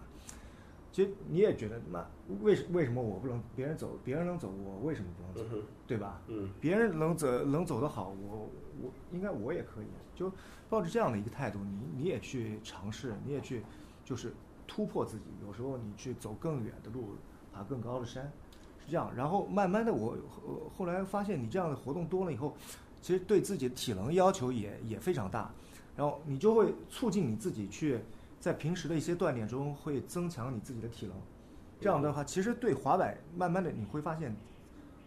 [0.96, 2.02] 其实你也觉得那
[2.40, 5.56] 为什为什么我不能别人走别人能走我为什么不能走，
[5.86, 6.22] 对吧？
[6.28, 8.48] 嗯别人能走能走得好，我
[8.80, 10.32] 我应该我也可以，就
[10.70, 13.62] 抱着这样的一个态度，你你也去尝试，你也去
[14.06, 14.32] 就是
[14.66, 15.24] 突破自己。
[15.46, 17.10] 有时候你去走更远的路，
[17.52, 18.32] 爬更高的山，
[18.78, 19.12] 是这样。
[19.14, 22.56] 然后慢慢的我，我后来发现你这样的活动多了以后，
[23.02, 25.52] 其实对自己的体能要求也也非常大，
[25.94, 28.00] 然后你就会促进你自己去
[28.46, 31.16] 在平时的一些锻炼中会增强你自己的体能。
[31.80, 34.32] 这样的话，其实对滑板慢慢的你会发现，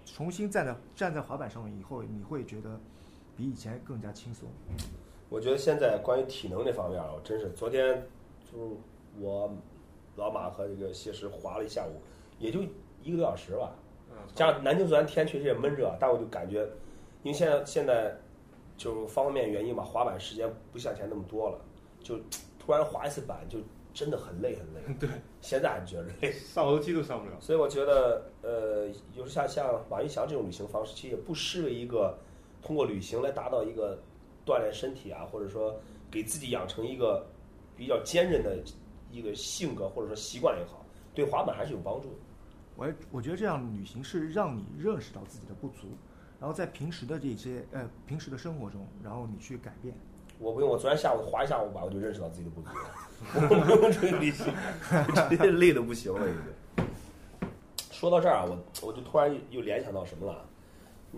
[0.04, 2.78] 重新站在站在滑板上面以后，你会觉得
[3.38, 4.50] 比以前更加轻松。
[5.30, 8.06] 我觉得现在关于体能这方面啊，我真是昨天
[8.44, 8.76] 就是
[9.18, 9.50] 我
[10.18, 11.96] 老马和这个谢师滑了一下午，
[12.40, 12.60] 也就
[13.02, 13.74] 一个多小时吧。
[14.12, 16.64] 嗯，加上南京昨天天确实也闷热，但我就感觉，
[17.24, 18.14] 因为现在现在
[18.76, 21.58] 就方方面面原因吧，滑板时间不像以前那么多了，
[22.02, 22.20] 就
[22.70, 23.58] 突然滑一次板就
[23.96, 24.94] 真的很累很累。
[25.00, 25.10] 对，
[25.42, 27.36] 现在还觉得累，上楼梯都上不了。
[27.42, 32.16] 所以我觉得呃，有时像像马云翔这种旅行方式，其实也不失为一个
[32.62, 33.98] 通过旅行来达到一个
[34.46, 37.26] 锻炼身体啊，或者说给自己养成一个
[37.76, 38.56] 比较坚韧的
[39.10, 42.16] 一个性格或者说习惯也好，对滑板还是有帮助的。
[42.76, 45.88] 我我觉得这样旅行是让你认识到自己的不足，
[46.40, 49.96] 然后在平时的这些呃平时的生活中，然后你去改变。
[50.40, 52.86] 我不用，我昨天下午滑一下午吧，我就认识到自己的不足了。
[53.36, 54.46] 我不用出去旅行，
[55.30, 56.86] 直接累的不行了已经。
[57.92, 60.46] 说到这儿啊，我我就突然又联想到什么了？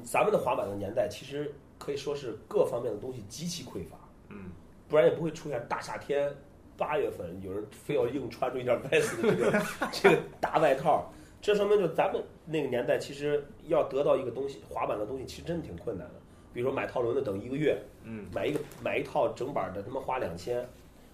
[0.03, 3.97] 咱们的滑板的年代，其实可以说是各方面的东西极其匮乏，
[4.29, 4.49] 嗯，
[4.89, 6.33] 不然也不会出现大夏天
[6.75, 11.13] 八月份有人非要硬穿出一件 vest 的这个 这个大外套。
[11.39, 16.20] 这说明就咱们那个年代，其实要得到一个东西，滑板的东西，其实真的挺困难的。
[16.53, 20.67] 比如说买套轮子等一个月，嗯，买一个买一套整板的，他妈花两千，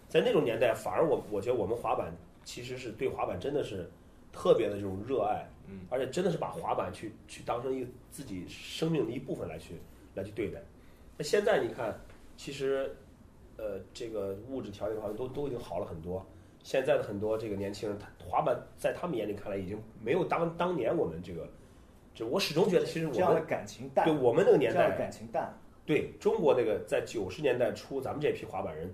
[0.07, 2.11] 在那种年代，反而我我觉得我们滑板
[2.43, 3.89] 其实是对滑板真的是
[4.31, 9.75] 特别的这种热爱，嗯，而且真的是把滑板去去当成一个自己生命的一部分来去
[10.15, 10.59] 来去对待。
[11.17, 11.93] 那现在你看，
[12.35, 12.95] 其实
[13.57, 16.25] 呃这个物质条件好像都都已经好了很多。
[16.63, 21.47] 现在的很多这个年轻人，他滑板在他们眼里看来已经没有当当年我们这个，
[22.17, 25.53] 就我始终觉得其实我这样的们感情淡，对我们那个年代感情淡。
[25.85, 28.91] 对中国那个在九十年代初，咱们这批滑板人，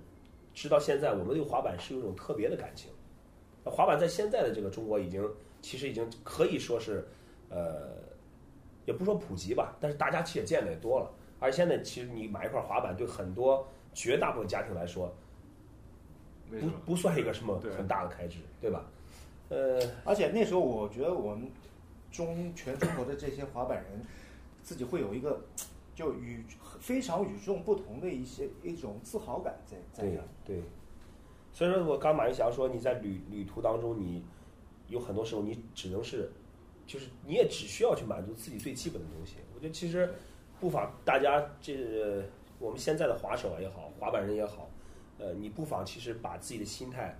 [0.53, 2.91] 直到现在，我们对滑板是有一种特别的感情。
[3.63, 5.25] 那滑板在现在的这个中国已经，
[5.61, 7.07] 其实已经可以说是，
[7.49, 7.93] 呃，
[8.83, 11.09] 也不说普及吧，但是大家其实也见的也多了。
[11.39, 15.09] 而现在其实你买一块滑板，对很多绝大部分家庭来说，
[16.49, 16.57] 不。
[16.85, 18.85] 不算一个什么很大的开支，对吧？
[19.49, 21.49] 呃，而且那时候我觉得我们
[22.13, 24.01] 中全中国的这些滑板人，
[24.61, 25.43] 自己会有一个
[25.95, 26.45] 就与
[26.79, 30.27] 非常与众不同的一些一种自豪感在在对这儿。
[30.45, 30.61] 对，
[31.51, 34.23] 所以说我刚马云祥说你在旅旅途当中，你
[34.87, 36.31] 有很多时候你只能是，
[36.85, 39.37] 就是你也只需要去满足自己最基本的东西。
[39.55, 40.13] 我觉得其实
[40.59, 42.23] 不妨大家这
[42.59, 44.69] 我们现在的滑手也好，滑板人也好，
[45.17, 47.17] 呃，你不妨其实把自己的心态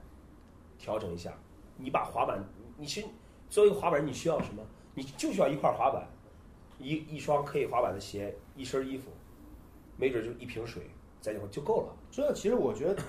[0.78, 1.34] 调整一下。
[1.78, 2.44] 你把滑板，
[2.78, 3.08] 你其实
[3.50, 4.64] 作为一个滑板人，你需要什么？
[4.94, 6.08] 你就需要一块滑板，
[6.80, 9.10] 一一双可以滑板的鞋，一身衣服，
[9.98, 10.84] 没准就一瓶水，
[11.22, 11.96] 在这块就够了。
[12.12, 13.02] 这其实我觉得，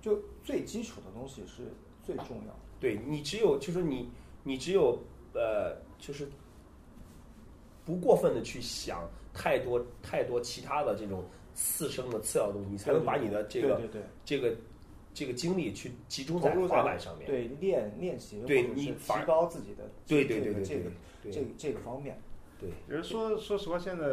[0.00, 1.62] 就最基础的东西是
[2.02, 2.58] 最重要的。
[2.80, 4.10] 对你只有就是你
[4.42, 4.98] 你只有
[5.32, 6.28] 呃，就是
[7.84, 11.24] 不过分的去想太多太多其他的这种
[11.54, 13.80] 次生的次要的东西，你才能把你的这个
[14.24, 14.54] 这个
[15.14, 17.26] 这个精力去集中在滑板上面。
[17.26, 20.90] 对练练习，对或者是你提高自己的对对对对对这个
[21.22, 22.20] 这个这个这个方面。
[22.60, 24.04] 对，就是说说实话，现在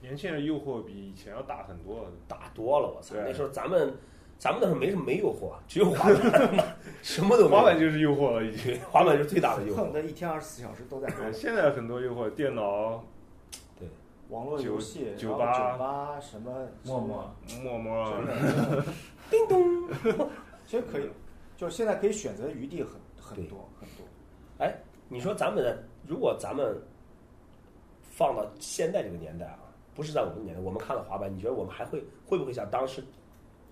[0.00, 2.06] 年轻人诱惑比以前要大很多。
[2.26, 3.14] 大多了，我操！
[3.24, 3.94] 那时候咱们
[4.38, 7.56] 咱们那时候没什么没诱惑，只有滑 板，什么都没有。
[7.56, 8.78] 滑板就是诱惑了，已经。
[8.90, 9.76] 滑板是最大的诱惑。
[9.76, 13.04] 恨不得一天二十四小时都在现在很多诱惑，电脑、
[14.30, 16.50] 网络游戏、酒吧酒吧什么
[16.84, 18.14] 陌陌，陌陌
[19.32, 19.88] 叮咚，
[20.66, 21.08] 其实可以，
[21.56, 24.06] 就是现在可以选择的余地很很多很多。
[24.58, 24.72] 哎，
[25.08, 26.80] 你说咱们如果咱们
[28.02, 29.58] 放到现在这个年代啊，
[29.94, 33.02] 不是在我们的年代，我们看了滑板，你觉得我们还会会不会像当时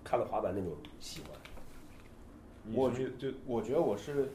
[0.03, 1.29] 看了滑板那种喜欢？
[2.73, 4.31] 我觉就我觉得我是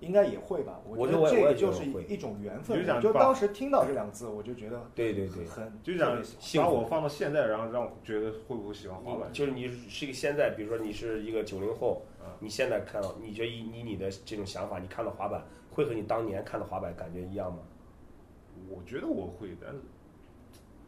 [0.00, 2.84] 应该也会吧，我觉得这个就是一一种缘分。
[3.00, 9.32] 就当时听到这两个字，我就觉得对对对，很就想特别喜欢幸福把我放到现在，然后让我觉得会不会喜欢滑板？
[9.32, 17.58] 就是你是一个现在，比如说你是一个九零后啊，你现在看到，你觉得以你你的这种想法，你看到滑板会和你当年看到滑板感觉一样吗？
[18.68, 19.80] 我觉得我会，但是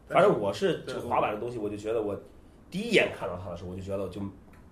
[0.07, 2.19] 反正我是这个滑板的东西，我就觉得我
[2.71, 4.21] 第一眼看到它的时候，我就觉得就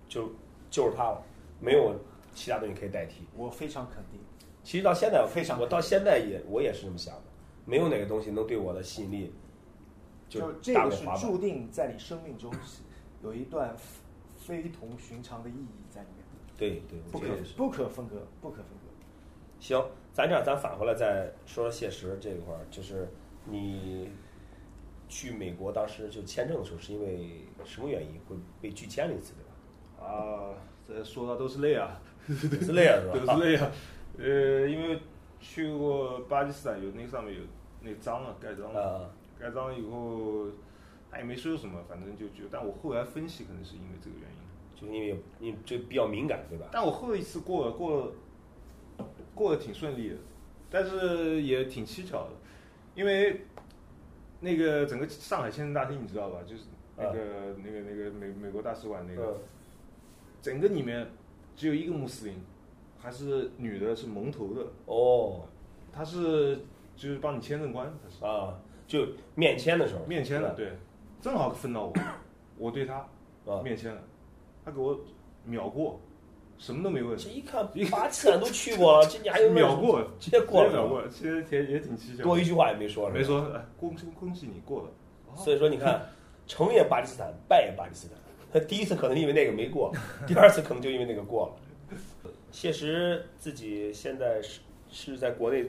[0.08, 0.32] 就
[0.70, 1.22] 就是它了，
[1.60, 1.94] 没有
[2.34, 3.24] 其他东西可以代替。
[3.36, 4.20] 我非常肯定。
[4.62, 7.22] 其实到现在，非常我到现在也我也是这么想的，
[7.64, 9.32] 没有哪个东西能对我的吸引力
[10.28, 11.04] 就这个是。
[11.20, 12.52] 注定在你生命中
[13.22, 13.76] 有一段
[14.36, 16.24] 非同寻常的意义在里面，
[16.56, 17.26] 对对，不可。
[17.56, 18.88] 不可分割，不可分割。
[19.60, 19.80] 行，
[20.12, 23.08] 咱这样，咱返回来再说说谢石这一块儿，就是
[23.44, 24.10] 你
[25.08, 30.06] 去美国当时就签证的时候，是因为什么原因会被拒签了一次，对吧？
[30.06, 30.54] 啊，
[30.88, 33.12] 这说到都是泪啊，是泪啊，是吧？
[33.36, 33.70] 都是泪啊。
[34.18, 35.00] 呃，因为
[35.40, 37.40] 去过巴基斯坦，有那上面有
[37.80, 40.46] 那章啊，盖章了，啊，盖章了以后，
[41.10, 44.36] 他也没说什么，反正就就，但我后来分析，可能是因为这个原因。
[44.74, 46.66] 就是因为你这比较敏感，对吧？
[46.72, 48.12] 但我后一次过了过了
[49.34, 50.16] 过得挺顺利的，
[50.68, 52.30] 但是也挺蹊跷的，
[52.94, 53.42] 因为
[54.40, 56.40] 那个整个上海签证大厅你知道吧？
[56.44, 56.64] 就是
[56.96, 59.40] 那个、那个那个美美国大使馆那个，嗯，
[60.40, 61.06] 整个里面
[61.54, 62.36] 只有一个穆斯林，
[63.02, 65.40] 还是女的，是蒙头的，哦，
[65.92, 66.60] 她是
[66.94, 68.54] 就是帮你签证官，她是啊，
[68.86, 70.72] 就面签的时候，面签的，对对，
[71.20, 71.92] 正好分到我，
[72.56, 72.98] 我对她
[73.44, 74.00] 啊，面签了，
[74.64, 75.00] 她给我
[75.44, 75.98] 秒过，
[76.58, 77.18] 什么都没问。
[77.18, 82.22] 这一看巴基斯坦都去过了，这你还有秒过，直接过了，秒过，其实也也挺蹊跷。
[82.22, 83.24] 多一句话也没说，没。
[83.24, 84.88] 说，哎恭喜恭喜你过了。
[85.34, 86.06] 所以说，你看，
[86.46, 88.16] 成也巴基斯坦，败也巴基斯坦。
[88.52, 89.90] 他第一次可能因为那个没过，
[90.26, 91.54] 第二次可能就因为那个过了。
[92.52, 95.68] 谢石自己现在是是在国内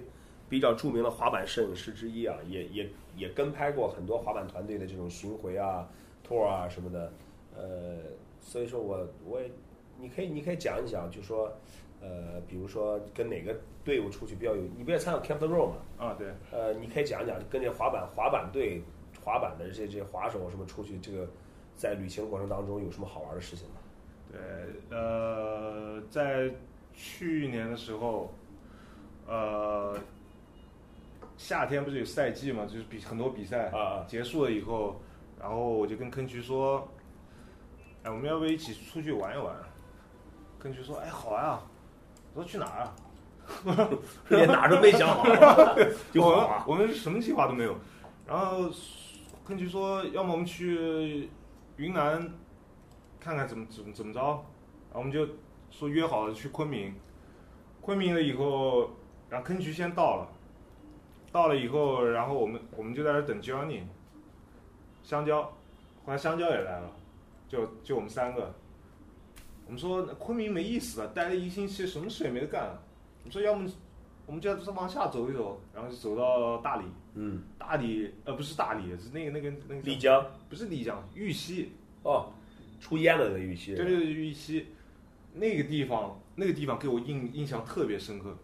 [0.50, 5.90] 比较著名的滑板摄影师之一啊，也也也跟拍过很多滑板团队的这种巡回啊、
[6.28, 7.12] tour 啊什么的。
[7.56, 8.00] 呃，
[8.42, 9.50] 所以说我我也，
[9.98, 11.52] 你可以你可以讲一讲，就说
[12.02, 15.76] 呃，比如说跟哪个队伍出去比较有，你不也参加 Camp the Road 嘛？
[15.98, 18.82] 啊，对，呃，你可以讲一讲跟这滑板滑板队、
[19.24, 21.28] 滑板的这些这些滑手什么出去这个
[21.76, 23.76] 在旅行过程当中有什么好玩的事情吗？
[24.32, 24.40] 对，
[24.90, 26.52] 呃，在
[26.94, 28.34] 去年的时候，
[29.28, 29.98] 呃，
[31.38, 35.02] 夏天不是有赛季嘛，就是比很多比赛啊啊结束了以后，
[35.40, 36.88] 然后我就跟坑渠说，
[38.04, 39.56] 哎，我们要不要一起出去玩一玩？
[40.60, 41.64] 坑渠说，哎，好啊。
[42.36, 42.96] 我说去哪儿啊？
[44.30, 45.24] 连哪儿都没想好，
[46.12, 46.66] 就好我们啊。
[46.68, 47.76] 我们什么计划都没有。
[48.26, 48.70] 然后
[49.46, 51.30] 坑渠说，要么我们去
[51.78, 52.34] 云南
[53.20, 55.28] 看看怎么怎么怎么着，然后我们就
[55.74, 56.94] 说约好了去昆明。
[57.82, 58.92] 昆明了以后，
[59.28, 60.30] 然后坑渠先到了，
[61.32, 63.82] 到了以后，然后我们我们就在这等 Johnny，
[65.04, 65.42] 香蕉，
[66.06, 66.92] 后来香蕉也来了，
[67.50, 68.54] 就就我们三个。
[69.66, 72.70] 我们说昆明没意思了，待了一星期，什么事也没得干。
[73.22, 73.68] 我们说要么
[74.28, 76.86] 我们就再往下走一走，然后就走到大理。
[77.16, 81.72] 嗯，大理呃不是大理，是那个那个那个丽江不是丽江，玉溪。
[82.04, 82.32] 哦，
[82.80, 84.68] 出烟了的那个玉溪，对对对，玉溪
[85.34, 88.38] 那个地方，那个地方给我印印象特别深刻。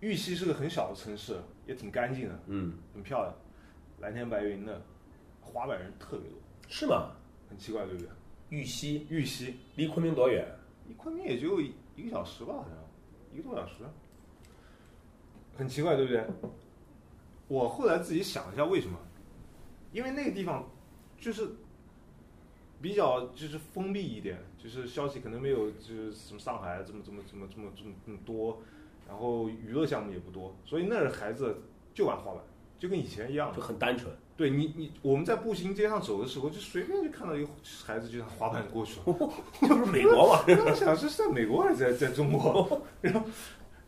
[0.00, 3.34] 玉溪是个很小的城市，也挺干净的，嗯，很漂亮，
[4.00, 4.82] 蓝天白云的，
[5.40, 6.38] 滑板人特别多，
[6.68, 7.12] 是吗？
[7.48, 8.08] 很奇怪对不对？
[8.48, 10.44] 玉溪玉溪离昆明多远？
[10.88, 12.76] 离昆明也就一一个小时吧，好像
[13.32, 13.84] 一个多小时，
[15.56, 16.26] 很奇怪对不对？
[17.46, 18.98] 我后来自己想一下为什么，
[19.92, 20.68] 因为那个地方
[21.20, 21.48] 就是
[22.82, 28.60] 比较就是封闭一点，就是消息可能没有就是什么上海这么这么这么这么这么这么多，
[29.08, 31.62] 然后娱乐项目也不多，所以那儿孩子
[31.94, 32.42] 就玩滑板，
[32.78, 33.62] 就跟以前一样就。
[33.62, 34.12] 很单纯。
[34.34, 37.48] 对你你我们在步行街上走的时候，就随便就看到一个
[37.84, 39.04] 孩子就像滑板过去了。
[39.60, 40.42] 这不是美国嘛？
[40.66, 42.82] 我想是在美国还是在在中国？
[43.02, 43.28] 然后，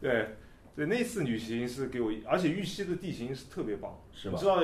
[0.00, 0.28] 对，
[0.76, 4.46] 对，那次旅行是给我，而且玉溪的地形是特别棒，是吧你知？
[4.46, 4.56] 道，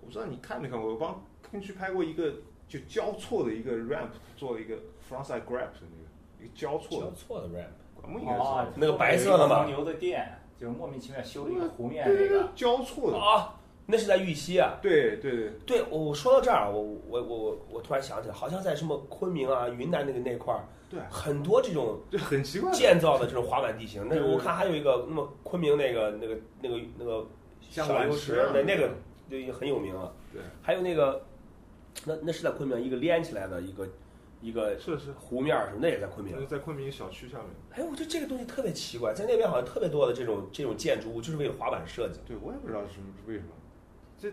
[0.00, 2.36] 我不知道你看没看过，我帮坑区拍过一个
[2.68, 4.74] 就交错的一个 ramp，做了一个
[5.08, 7.70] frontside grab 的那个一个交错的，错的 ramp，。
[7.94, 9.56] 管木应该知道哦，那个白色的嘛。
[9.56, 13.54] 黄牛的店，就是莫名其妙修了一个湖面那个，，交错的，啊，
[13.86, 14.78] 那是在玉溪啊。
[14.82, 21.00] 对对对，对，我我说到这儿，我我我我我突然想起来，好像在什么昆明啊、云南那个那块儿，对。
[21.10, 24.06] 很多这种就很奇怪的，建造的这种滑板地形。
[24.08, 27.26] 那我看还有一个，那么昆明那个那个那个那个
[27.60, 28.90] 像小游池碗池啊，那那个
[29.30, 30.12] 就已经很有名了。
[30.32, 31.24] 对，还有那个，
[32.04, 33.88] 那那是在昆明一个连起来的一个
[34.40, 36.46] 一个是是，湖面儿什么，那也在昆明那。
[36.46, 37.46] 在昆明小区下面。
[37.70, 42.20] 哎，我觉得这个东西特别奇怪，在那边好像特别多的这种这种建筑物，就是为了滑板设计。
[42.26, 43.48] 对，我也不知道是什么为什么，
[44.18, 44.30] 这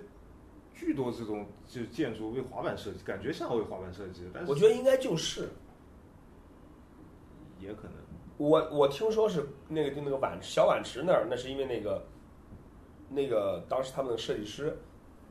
[0.74, 5.50] 巨多这种就建筑为滑板设计，感觉像为滑板设计，但是我觉得应该就是。
[7.60, 7.94] 也可能。
[8.36, 12.06] 我我听说是那个就那个碗小碗池那儿，那是因为那个
[13.10, 14.78] 那个当时他们的设计师，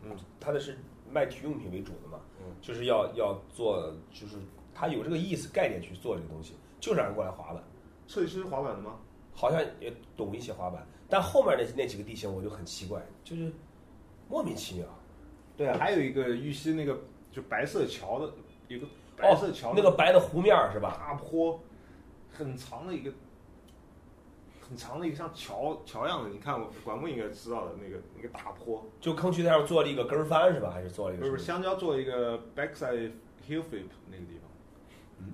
[0.02, 0.78] 嗯，他的是
[1.12, 4.36] 卖体育用品为主的嘛，嗯，就是要要做，就是
[4.74, 7.62] 他有这个意思概念去做这个东西，就是让人过来滑板，
[8.06, 8.96] 设计师是滑板的吗？
[9.34, 13.52] 好像也懂一些滑板，但后面那那几个地形我就很奇怪，就是
[14.28, 14.86] 莫名其妙。
[15.56, 16.98] 对，还有一个玉溪那个
[17.30, 18.32] 就白色桥的，
[18.68, 18.86] 有个
[19.16, 20.96] 白色桥、哦那个白的湖面是吧？
[20.98, 21.60] 大坡，
[22.30, 23.12] 很长的一个，
[24.72, 30.70] 很长的一个像桥桥样的，你看我管木应该知道的那个那个大坡，就坑渠那儿做了一个跟儿翻是吧？
[30.70, 31.36] 还是做了一个什么？
[31.36, 33.10] 不是香蕉做一个 backside
[33.46, 34.50] hill flip 那个地方。
[35.18, 35.32] 嗯，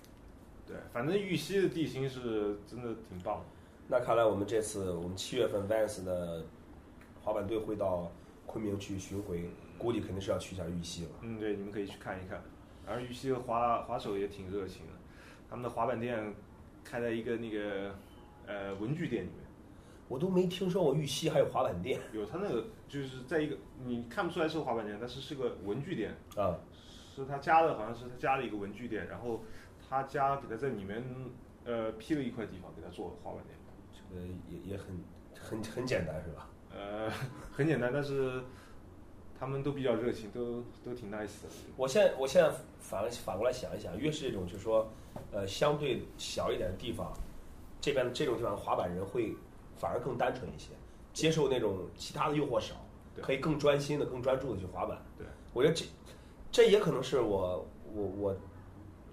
[0.66, 3.44] 对，反正玉溪的地形是真的挺棒的。
[3.88, 6.46] 那看来我们这次我们七月份 Vans 的
[7.22, 8.10] 滑板队会到
[8.46, 11.10] 昆明去巡回，估计肯定是要去一下玉溪了。
[11.20, 12.42] 嗯，对，你们可以去看一看。
[12.86, 14.92] 然后玉溪的滑滑手也挺热情的，
[15.50, 16.34] 他们的滑板店
[16.82, 17.94] 开在一个那个
[18.50, 19.38] 呃文具店里面，
[20.08, 26.58] 我都没听说过玉溪还有滑板店有他那个就是在一个你看不出来是个滑板店，但是是个文具店，啊！
[27.14, 29.42] 是他家的，好像是他家的一个文具店，然后
[29.88, 31.04] 他家给他在里面
[31.64, 33.56] 呃批了一块地方给他做滑板店，
[33.92, 34.98] 这个也也很
[35.38, 36.48] 很很简单是吧？
[36.72, 37.10] 呃，
[37.52, 38.42] 很简单，但是
[39.38, 41.48] 他们都比较热情，都都挺 nice 的。
[41.76, 44.90] 我现在我现在反反过来想一想，越是这种就是说，
[45.32, 47.12] 呃，相对小一点的地方，
[47.80, 49.34] 这边这种地方滑板人会
[49.76, 50.68] 反而更单纯一些，
[51.12, 52.74] 接受那种其他的诱惑少，
[53.22, 55.00] 可以更专心的、更专注的去滑板。
[55.16, 55.84] 对，我觉得这
[56.52, 58.36] 这也可能是我我我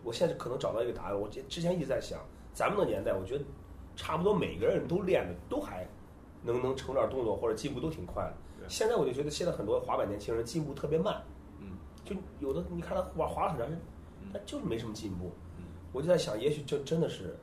[0.04, 1.20] 我现在可能找到一个答案。
[1.20, 2.20] 我之之前一直在想，
[2.54, 3.46] 咱们的年代，我觉得
[3.96, 5.88] 差不多每个人都练的都还
[6.44, 8.68] 能能成点动作或者进步都挺快的。
[8.68, 11.24] 现在我就觉得现在很多滑板年轻人进步特别慢。
[11.60, 13.82] 嗯，就有的你看他滑滑了很长时间
[14.22, 15.32] 嗯，他就是没什么进步。
[15.58, 15.64] 嗯
[15.94, 17.36] 我就在想，也许这真的是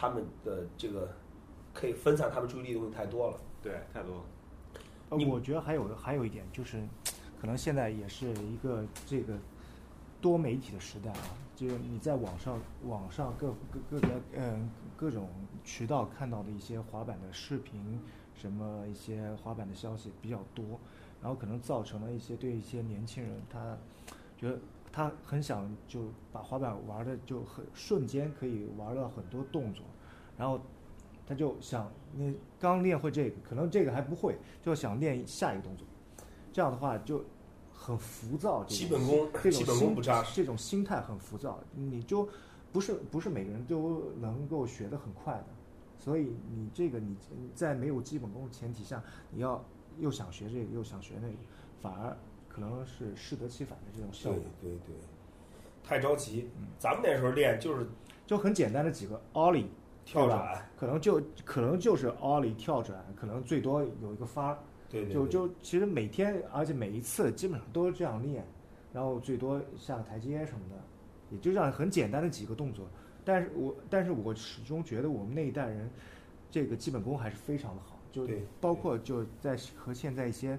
[0.00, 1.14] 他们的这个
[1.74, 3.38] 可以分散他们注意力的东西太多了。
[3.62, 4.22] 对，太多了。
[5.10, 6.82] 呃我觉得还有还有一点就是，
[7.38, 9.36] 可能现在也是一个这个
[10.22, 15.28] 多媒体的时代啊，就是你在网上网上各各各个嗯各种
[15.64, 18.00] 渠道看到的一些滑板的视频，
[18.34, 20.80] 什么一些滑板的消息比较多，
[21.20, 23.76] 然后可能造成了一些对一些年轻人他
[24.38, 24.58] 觉得
[24.92, 29.84] 他很想就把滑板玩的就很瞬间可以玩到很多动作，
[30.36, 30.60] 然后
[31.26, 35.86] 他就想，你刚练会这个，可能这个还不会，就想练下一个动作，
[36.52, 37.24] 这样的话就
[37.72, 38.64] 很浮躁。
[38.64, 42.28] 这种基本功这基本功种心不扎实这种心态很浮躁，你就
[42.72, 45.46] 不是不是每个人都能够学得很快的，
[45.98, 47.16] 所以你这个你
[47.54, 49.64] 在没有基本功的前提下，你要
[49.98, 51.34] 又想学这个又想学那个，
[51.80, 52.16] 反而
[52.50, 54.50] 可能是适得其反的这种效对果。
[54.60, 54.94] 对对，
[55.82, 56.50] 太着急。
[56.78, 57.86] 咱们那时候练就是
[58.26, 59.66] 就很简单的几个 ollie
[60.04, 64.48] 跳转，可能就可能就是 ollie 跳转，可能最多有一个发。
[64.48, 64.58] 儿，
[64.90, 65.30] 对对，就对。
[65.30, 68.44] 就其实每天，而且每一次基本上都是这样练，
[68.92, 70.76] 然后最多下个台阶什么的，
[71.30, 72.86] 也就这样很简单的几个动作。
[73.24, 75.88] 但是我但是我始终觉得我们那一代人，
[76.50, 78.26] 这个基本功还是非常的好，就
[78.60, 80.58] 包括就在和现在一些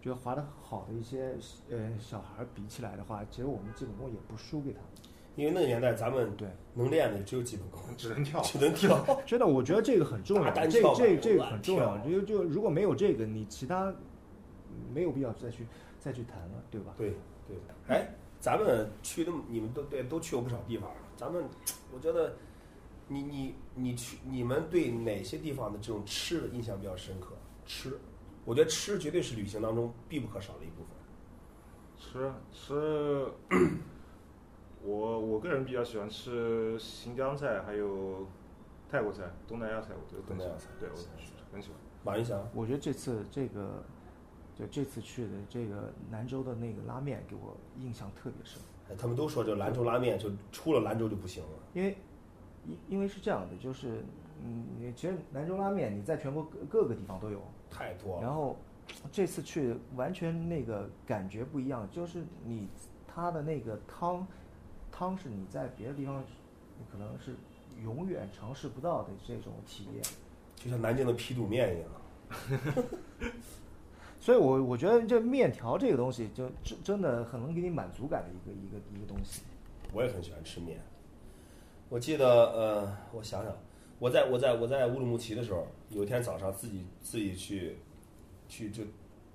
[0.00, 1.34] 觉得滑得好的一些
[1.70, 4.88] 呃小孩儿比起来的话，其实我们基本功也不输给他们。
[5.36, 8.40] 因为那个年代咱们对，能练的只有基本功， 只能跳。
[8.42, 9.04] 只能跳。
[9.24, 11.96] 真的，我觉得这个很重要大，单这跳这这个很重要。
[11.98, 13.94] 就就如果没有这个，你其他
[14.92, 15.64] 没有必要再去
[16.00, 16.92] 再去谈了，对吧？
[16.96, 17.10] 对
[17.46, 18.08] 对，哎，
[18.40, 20.96] 咱们去那么，你们都对都去过不少地方了。
[21.16, 21.44] 咱们
[21.92, 22.34] 我觉得
[23.06, 27.36] 你你你去你们对哪些地方的这种吃的印象比较深刻？
[27.64, 27.98] 吃，
[28.48, 30.96] 我觉得吃绝对是旅行当中必不可少的一部分。
[31.98, 33.30] 吃吃，
[34.82, 38.26] 我我个人比较喜欢吃新疆菜，还有
[38.88, 40.94] 泰国菜、东南亚菜，我觉得很喜欢东南亚菜对，我
[41.52, 41.76] 很喜欢。
[42.02, 43.84] 马云祥，我觉得这次这个，
[44.54, 51.50] 就这次去的这个兰州的那个拉面给我印象特别深，哎他们都说这兰州拉面就出了兰州就不行了。
[51.74, 51.98] 因为
[52.64, 54.02] 因因为是这样的，就是
[54.44, 58.22] 嗯，你其实兰州拉面你在全国各各个地方都有，太多了。
[58.22, 58.56] 然后
[59.10, 62.68] 这次去完全那个感觉不一样，就是你
[63.06, 64.26] 它的那个汤
[64.90, 66.22] 汤是你在别的地方
[66.78, 67.34] 你可能是
[67.82, 70.02] 永远尝试不到的这种体验。
[70.56, 71.88] 就像南京的皮肚面一样。
[74.20, 79.42] 所以我我觉得这面条这个东西就真真的很能给你满足感的一个一个一个东西。
[79.92, 80.80] 我也很喜欢吃面。
[81.88, 83.56] 我记得，呃，我想想，
[83.98, 87.76] 我在我在我在乌鲁木齐的时候，有一天早上自己自己去
[88.48, 88.84] 去就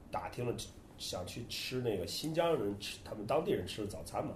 [0.09, 0.55] 打听了，
[0.97, 4.33] 想去吃那个新疆人吃他们当地人吃的早餐嘛，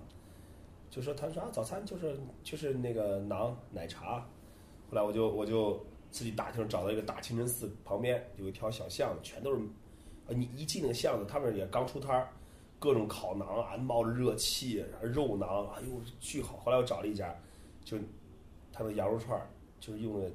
[0.90, 4.20] 就说他说啊早餐就是就是那个馕奶茶，
[4.90, 9.62] 后来我就我就自己打听找到一个大清真寺旁边有一条小巷子，全都是，
[10.28, 12.30] 啊你一进那个巷子，他们也刚出摊儿，
[12.80, 16.58] 各种烤馕啊，冒着热气，然后肉馕，哎呦巨好。
[16.58, 17.34] 后来我找了一家，
[17.86, 17.98] 就
[18.74, 19.48] 他们羊肉串儿，
[19.80, 20.30] 就是用的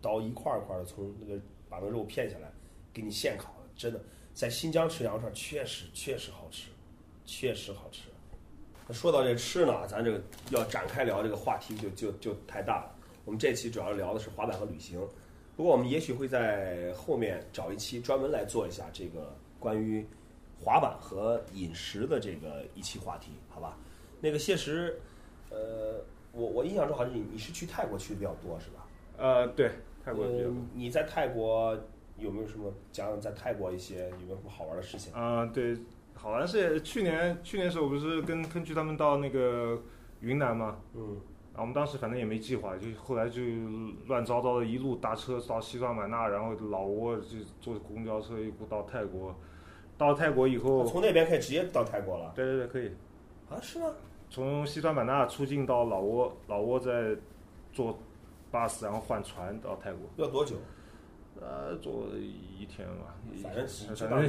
[0.00, 2.50] 刀一块一块的从那个把那肉片下来，
[2.92, 4.00] 给你现烤的，真的
[4.34, 6.70] 在新疆吃羊肉串确实确实好吃，
[7.24, 8.08] 确实好吃。
[8.86, 10.20] 那说到这吃呢，咱这个
[10.50, 12.94] 要展开聊这个话题就就就太大了。
[13.24, 14.98] 我们这期主要聊的是滑板和旅行，
[15.56, 20.04] 不过我们也许会在后面找一期专门来做一下这个关于
[20.58, 23.78] 滑板和饮食的这个一期话题，好吧？
[24.20, 25.00] 那个谢石，
[25.50, 28.79] 呃，我我印象中好像你你是去泰国去的比较多是吧？
[29.20, 29.70] 呃，对，
[30.02, 31.78] 泰国比较呃你在泰国
[32.16, 35.12] 有没有什么讲讲在泰国一些有没有什么好玩的事情？
[35.12, 35.76] 啊、对，
[36.14, 39.80] 好像是去年去年时候不是跟跟去他们到那个
[40.20, 41.20] 云南嘛，嗯，
[41.52, 43.42] 然后我们当时反正也没计划，就后来就
[44.06, 49.34] 乱糟糟的，一路搭车到西双版纳，然后老挝就坐公交车一路到泰国，
[49.98, 52.90] 到泰国以后，从那边可以直接到泰国了对对对，可以
[53.50, 53.60] 啊？
[53.60, 53.86] 是吗？
[54.28, 57.16] 从西双版纳出境到老挝，老挝再
[57.72, 57.98] 坐
[58.52, 60.56] bus 然后换船到泰国，要多久？
[61.40, 64.28] 呃，坐一天吧，反正反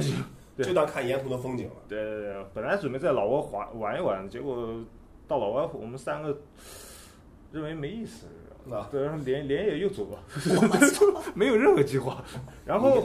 [0.56, 1.74] 就当看沿途的风景了。
[1.86, 4.74] 对对对，本来准备在老挝玩玩一玩，结果
[5.28, 6.40] 到老挝我们三个
[7.52, 8.26] 认为没意思，
[8.70, 10.22] 啊对，然后连连夜又走了，
[11.34, 12.24] 没有任何计划。
[12.64, 13.02] 然后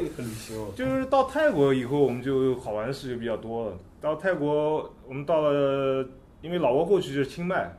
[0.76, 3.78] 就 是到泰国以后，我们就好玩的事就比较多了。
[4.00, 6.08] 到泰国，我们到了，
[6.42, 7.78] 因为老挝过去就是清迈，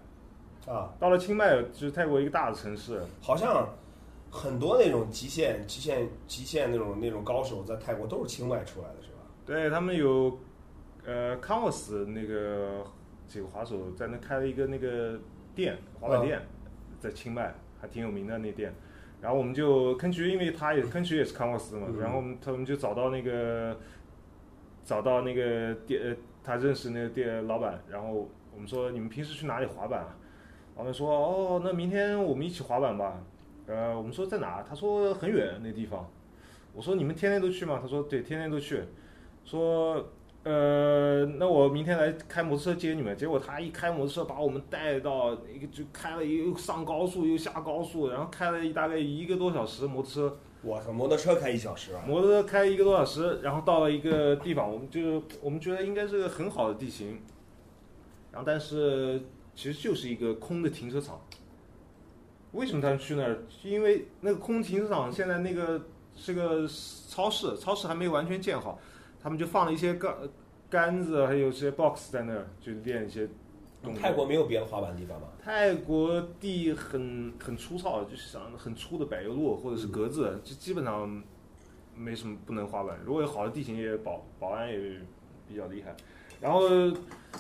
[0.67, 3.69] 啊，到了清迈就是泰国一个大的城市，好像
[4.31, 9.19] 很多那种极限、极限、极限那种那种高手在泰国都是清迈出来的，是吧？
[9.47, 10.39] 对他们有，
[11.07, 12.85] 呃，Converse 那个
[13.27, 15.19] 几个滑手在那开了一个那个
[15.55, 16.43] 店，滑板店，
[17.01, 18.75] 在清迈还挺有名的那店。
[19.21, 23.77] 然后我们就坑渠，因为他也坑渠也是 Converse 嘛，嗯然后他们就找到那个
[24.85, 30.15] 找到那个店，呃，他认识那个店老板，然后我们说你们平时去哪里滑板啊？
[30.79, 33.21] 老板说哦，那明天我们一起滑板吧。
[33.67, 34.63] 呃，我们说在哪？
[34.63, 36.09] 他说很远那地方。
[36.73, 37.81] 我说你们天天都去吗？
[37.83, 38.85] 他说对，天天都去。
[39.45, 40.07] 说
[40.45, 43.17] 呃，那我明天来开摩托车接你们。
[43.17, 50.37] 结果他一开摩托车把我们带到一个就开了又上高速又下高速，然后开了一大概一个多小时摩托车。
[50.63, 52.05] 我操，摩托车开一小时啊！
[52.07, 57.21] 摩托车开一个多小时，然后到了一个地方，我们就我们觉得应该是个很好的地形，
[58.31, 59.21] 然后但是
[59.59, 61.21] 其实就是一个空的停车场。
[62.53, 63.43] 为什么他们去那儿？
[63.65, 65.85] 因为那个空停车场现在那个
[66.15, 66.65] 是个
[67.09, 68.79] 超市，超市还没有完全建好，
[69.21, 70.15] 他们就放了一些杆
[70.71, 73.29] 杆子，还有一些 box 在那儿，就练一些
[73.83, 74.01] 动作。
[74.01, 75.27] 泰国没有别的滑板地方吗？
[75.43, 81.21] 泰国地很很粗糙，就是像很粗的柏油路或者是格子，就基本上
[81.97, 82.97] 没什么不能滑板。
[83.05, 85.01] 如果有好的地形，也保保安也
[85.49, 85.97] 比较厉害。
[86.41, 86.69] 然后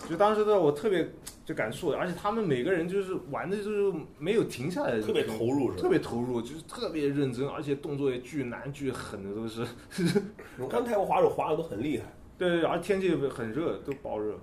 [0.09, 1.09] 就当时的我特别
[1.45, 5.83] 就感触，而且他们每个人就是玩的就是没有停下来的，特别投入是吧？
[5.83, 9.67] 特别投入，就是特别认真，而且动作也巨难巨狠的都是。
[10.59, 12.05] 我看泰国滑手滑的都很厉害，
[12.37, 14.39] 对对，对而天气很热，都爆热。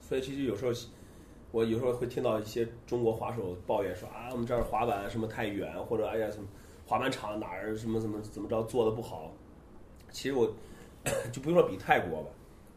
[0.00, 0.72] 所以其实有时候
[1.52, 6.46] 我有时候会听到一些中国滑手抱怨说啊，我们这儿滑板什么太远，或者哎呀什么
[6.86, 9.32] 滑板场哪儿什么怎么怎么着做的不好。
[10.10, 10.52] 其实我
[11.32, 12.28] 就不用说比泰国吧，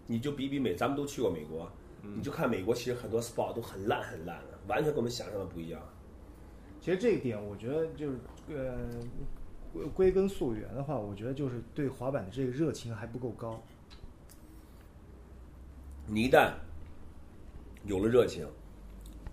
[0.08, 5.82] 你就比比美，咱们都去过美国，你就看美国其实很多 spot 都很烂很烂的，完全跟我们想象的不一样。
[6.82, 8.18] 其实这一点，我觉得就是
[8.50, 8.78] 呃，
[9.72, 13.62] 归归根溯源的话，我觉得就是对滑板的这个热情还不够高。
[16.06, 16.52] 你一旦
[17.86, 18.46] 有了热情，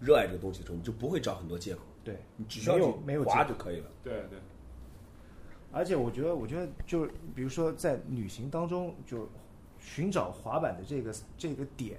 [0.01, 3.91] 热爱这个东西的时候，你就不会找很多借口，对，你只需要没有去滑没有借口就可以了。
[4.05, 4.39] 对对，
[5.73, 9.29] 而且我觉得，我觉得就是比如说在旅行当中，就
[9.81, 11.99] 寻找滑板的这个这个点，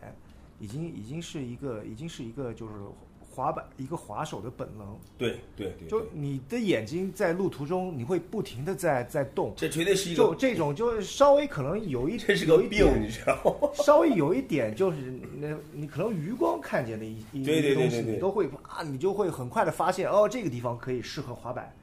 [0.60, 2.74] 已经已经是一个已经是一个就是
[3.20, 4.98] 滑板一个滑手的本能。
[5.18, 13.70] 对对对，就你的眼睛在路途中，你会不停的在在动，这绝对是一个，就这种就是稍微可能有一这是个有一病，点你知道吗？
[13.74, 14.98] 稍微有一点就是
[15.40, 21.74] 那，你可能余光看见的一一对对对一个东西，你都会啊，你就会很快的发现哦，这个地方可以适合滑板。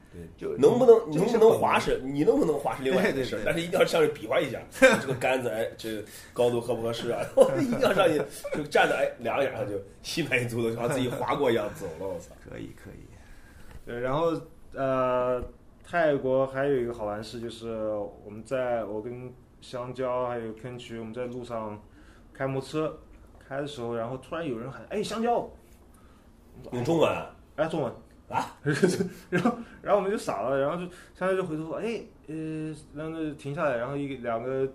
[0.57, 4.59] 能不能能不能滑是，你能不能滑是另外一回事但是一定要上去比划一下，
[5.01, 6.03] 这个杆子哎，这个
[6.33, 7.21] 高度合不合适啊？
[7.59, 8.21] 一定要上去
[8.55, 12.33] 就站着哎，两眼就心满意足的，就像自己滑过一样走了，我操！
[12.49, 13.05] 可以可以，
[13.85, 14.33] 对，然后
[14.73, 15.43] 呃，
[15.83, 17.69] 泰国还有一个好玩事就是
[18.23, 21.81] 我们在我跟香蕉还有坑渠，我们在路上
[22.33, 22.99] 开摩托车
[23.47, 25.49] 开的时候，然后突然有人喊：“哎，香蕉！”
[26.71, 27.91] 用中文啊哎，中文
[28.29, 28.55] 啊，
[29.29, 30.83] 然后然后我们就傻了，然后就
[31.17, 34.67] 香蕉就回头说：“哎，呃，然后就停下来，然后一个两个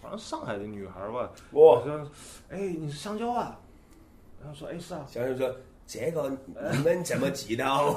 [0.00, 1.86] 好像上海的女孩吧，哇好！
[1.86, 2.10] 像
[2.48, 3.58] 哎，你是香蕉啊？”
[4.40, 5.56] 然后说：“哎，是啊。”香蕉说
[5.86, 6.30] 这个
[6.72, 7.94] 你们怎么知道？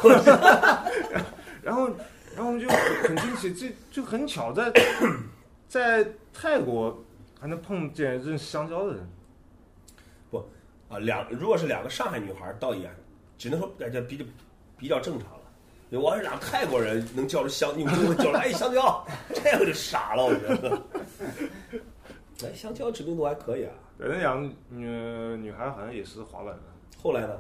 [1.64, 1.88] 然后，
[2.36, 4.72] 然后我们就很惊奇，这就很巧，在
[5.68, 7.02] 在泰国
[7.40, 9.08] 还能碰见认识香蕉的人。
[10.30, 10.40] 不
[10.90, 12.92] 啊，两如果是两个上海女孩，倒也
[13.38, 14.26] 只能说感觉比较
[14.84, 15.40] 比较正常了。
[15.92, 20.82] 我要是俩泰国人能叫出香，用中文叫出来，哎，香蕉， 这个就傻了，我觉得。
[22.44, 23.72] 哎，香蕉知名度还可以啊。
[23.98, 24.86] 对，那两个女
[25.38, 26.64] 女孩好像也是滑板的。
[27.02, 27.40] 后来呢？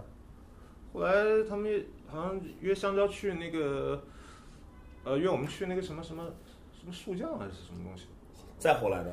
[0.93, 1.11] 后来
[1.49, 4.01] 他们好像约香蕉去那个，
[5.03, 6.23] 呃，约我们去那个什么什么
[6.79, 8.05] 什么树匠还是什么东西。
[8.57, 9.11] 再后来呢？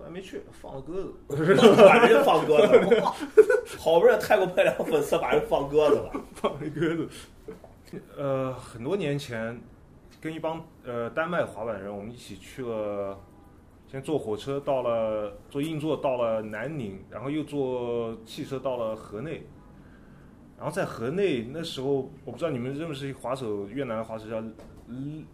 [0.00, 1.12] 后来没去，放了鸽子。
[1.86, 3.02] 把人放鸽子了，
[3.78, 6.12] 好不容易泰国派两个粉丝把人放鸽子了。
[6.32, 7.08] 放了鸽子。
[8.16, 9.60] 呃，很多年前，
[10.20, 13.18] 跟一帮呃丹麦滑板人，我们一起去了，
[13.86, 19.46] 先坐火车到了，坐硬座到了南宁，然后又坐汽车到了河内。
[20.56, 24.42] 然后在河内那时候，我不知道你们认不认识一滑手，越南的滑手叫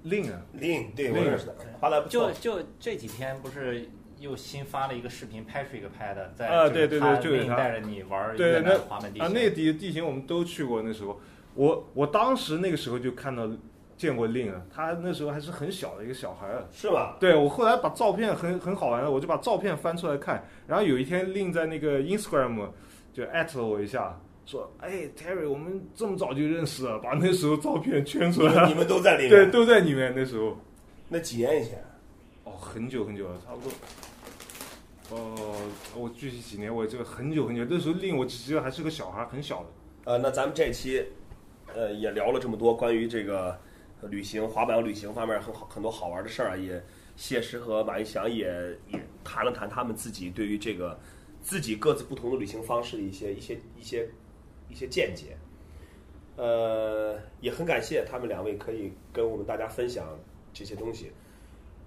[0.03, 2.33] 令啊，令对我认识的，滑的不错。
[2.33, 3.89] 就就这几天不是
[4.19, 10.83] 又新发了一个视频，Patrick 拍的，在啊对对对就是他带着你玩对那越南滑板地啊，那个地地形我们都去过。
[10.83, 11.21] 那时候，
[11.55, 13.49] 我我当时那个时候就看到
[13.97, 16.65] 见过令啊，他那时候还是很小的一个小孩儿。
[16.73, 17.17] 是吧？
[17.21, 20.45] 对我后来把照片很很好玩的，我就把照片翻出来看。
[20.67, 22.69] 然后有一天令在那个 Instagram
[23.13, 28.69] 就艾特了我一下，说：“哎，Terry，我们这么早就认识了，把那时候照片圈出来。
[28.69, 29.31] 你们都在里”面。
[29.31, 30.13] 对，都在里面。
[30.15, 30.57] 那时候，
[31.09, 31.83] 那几年以前，
[32.47, 33.73] 哦，很久很久了，差不多。
[35.11, 35.57] 哦，
[35.97, 39.67] 我具体几年我这个很久很久，那时候令我只记得还是个小孩，很小的。
[40.05, 41.05] 呃，那咱们这期，
[41.75, 43.59] 呃，也聊了这么多关于这个
[44.03, 46.81] 旅行、滑板旅行方面很好很多好玩的事儿啊，也
[47.17, 48.47] 谢师和马一翔也
[48.93, 50.97] 也谈了谈他们自己对于这个
[51.43, 54.09] 自己各自不同的旅行方式的一些一些一些
[54.69, 55.37] 一些见解。
[56.37, 60.17] 呃，也很感谢他们两位可以跟我们大家分享
[60.53, 61.11] 这些东西。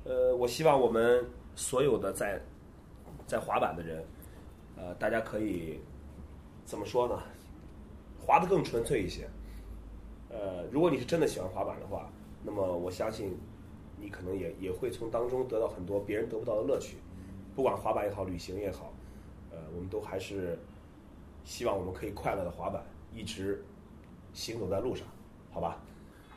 [0.10, 1.24] 呃，我希望我们
[1.56, 2.42] 所有的在
[3.28, 4.04] 在滑板的人，
[4.76, 5.80] 呃，大家可以
[6.66, 7.22] 怎么说呢？
[8.20, 9.30] 滑得更纯粹一些。
[10.30, 12.10] 呃，如果你是真的喜欢滑板的话，
[12.44, 13.38] 那么我相信
[13.98, 16.98] 你可能也也会从当中得到很多别人得不到的乐趣。
[17.56, 18.92] 不管滑板也好，旅行也好，
[19.52, 20.58] 呃，我们都还是
[21.44, 22.84] 希望我们可以快乐的滑板，
[23.14, 23.64] 一直
[24.34, 25.06] 行走在路上，
[25.52, 25.78] 好吧？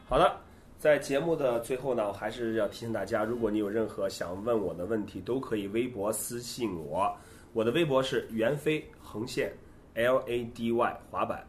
[0.07, 0.37] 好的，
[0.83, 7.16] 在节目的最后呢，我还是要提醒大家，如果你有任何想问我的问题，都可以微博私信我。
[7.53, 9.53] 我的微博是袁飞横线
[9.95, 11.47] L A D Y 滑板，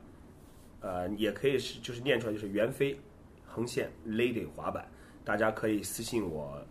[0.82, 2.96] 呃，也可以是就是念出来就是袁飞
[3.44, 4.88] 横线 Lady 滑板，
[5.26, 6.64] 大家可以私信我，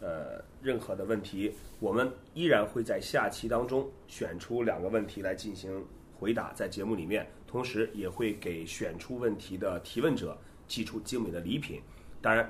[0.00, 5.86] 呃，任何的问题，我们依然会在下期当中选出两个问题来进行
[6.18, 10.36] 回答，在节目里面，同时也会给选出问题的提问者
[10.66, 11.80] 寄出精美的礼品。
[12.22, 12.48] 当然，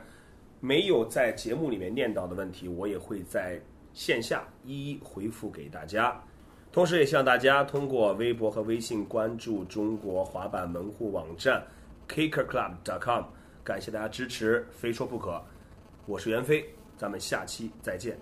[0.61, 3.61] 没有在节目里面念到的问题，我也会在
[3.93, 6.21] 线下一一回复给大家。
[6.73, 11.63] 同时，也希望大家通过微博和微信关注中国滑板门户网站
[12.09, 13.25] kickerclub.com，
[13.65, 15.43] 感谢大家支持，非说不可。
[16.07, 16.65] 我是袁飞，
[16.97, 18.17] 咱们下期再见。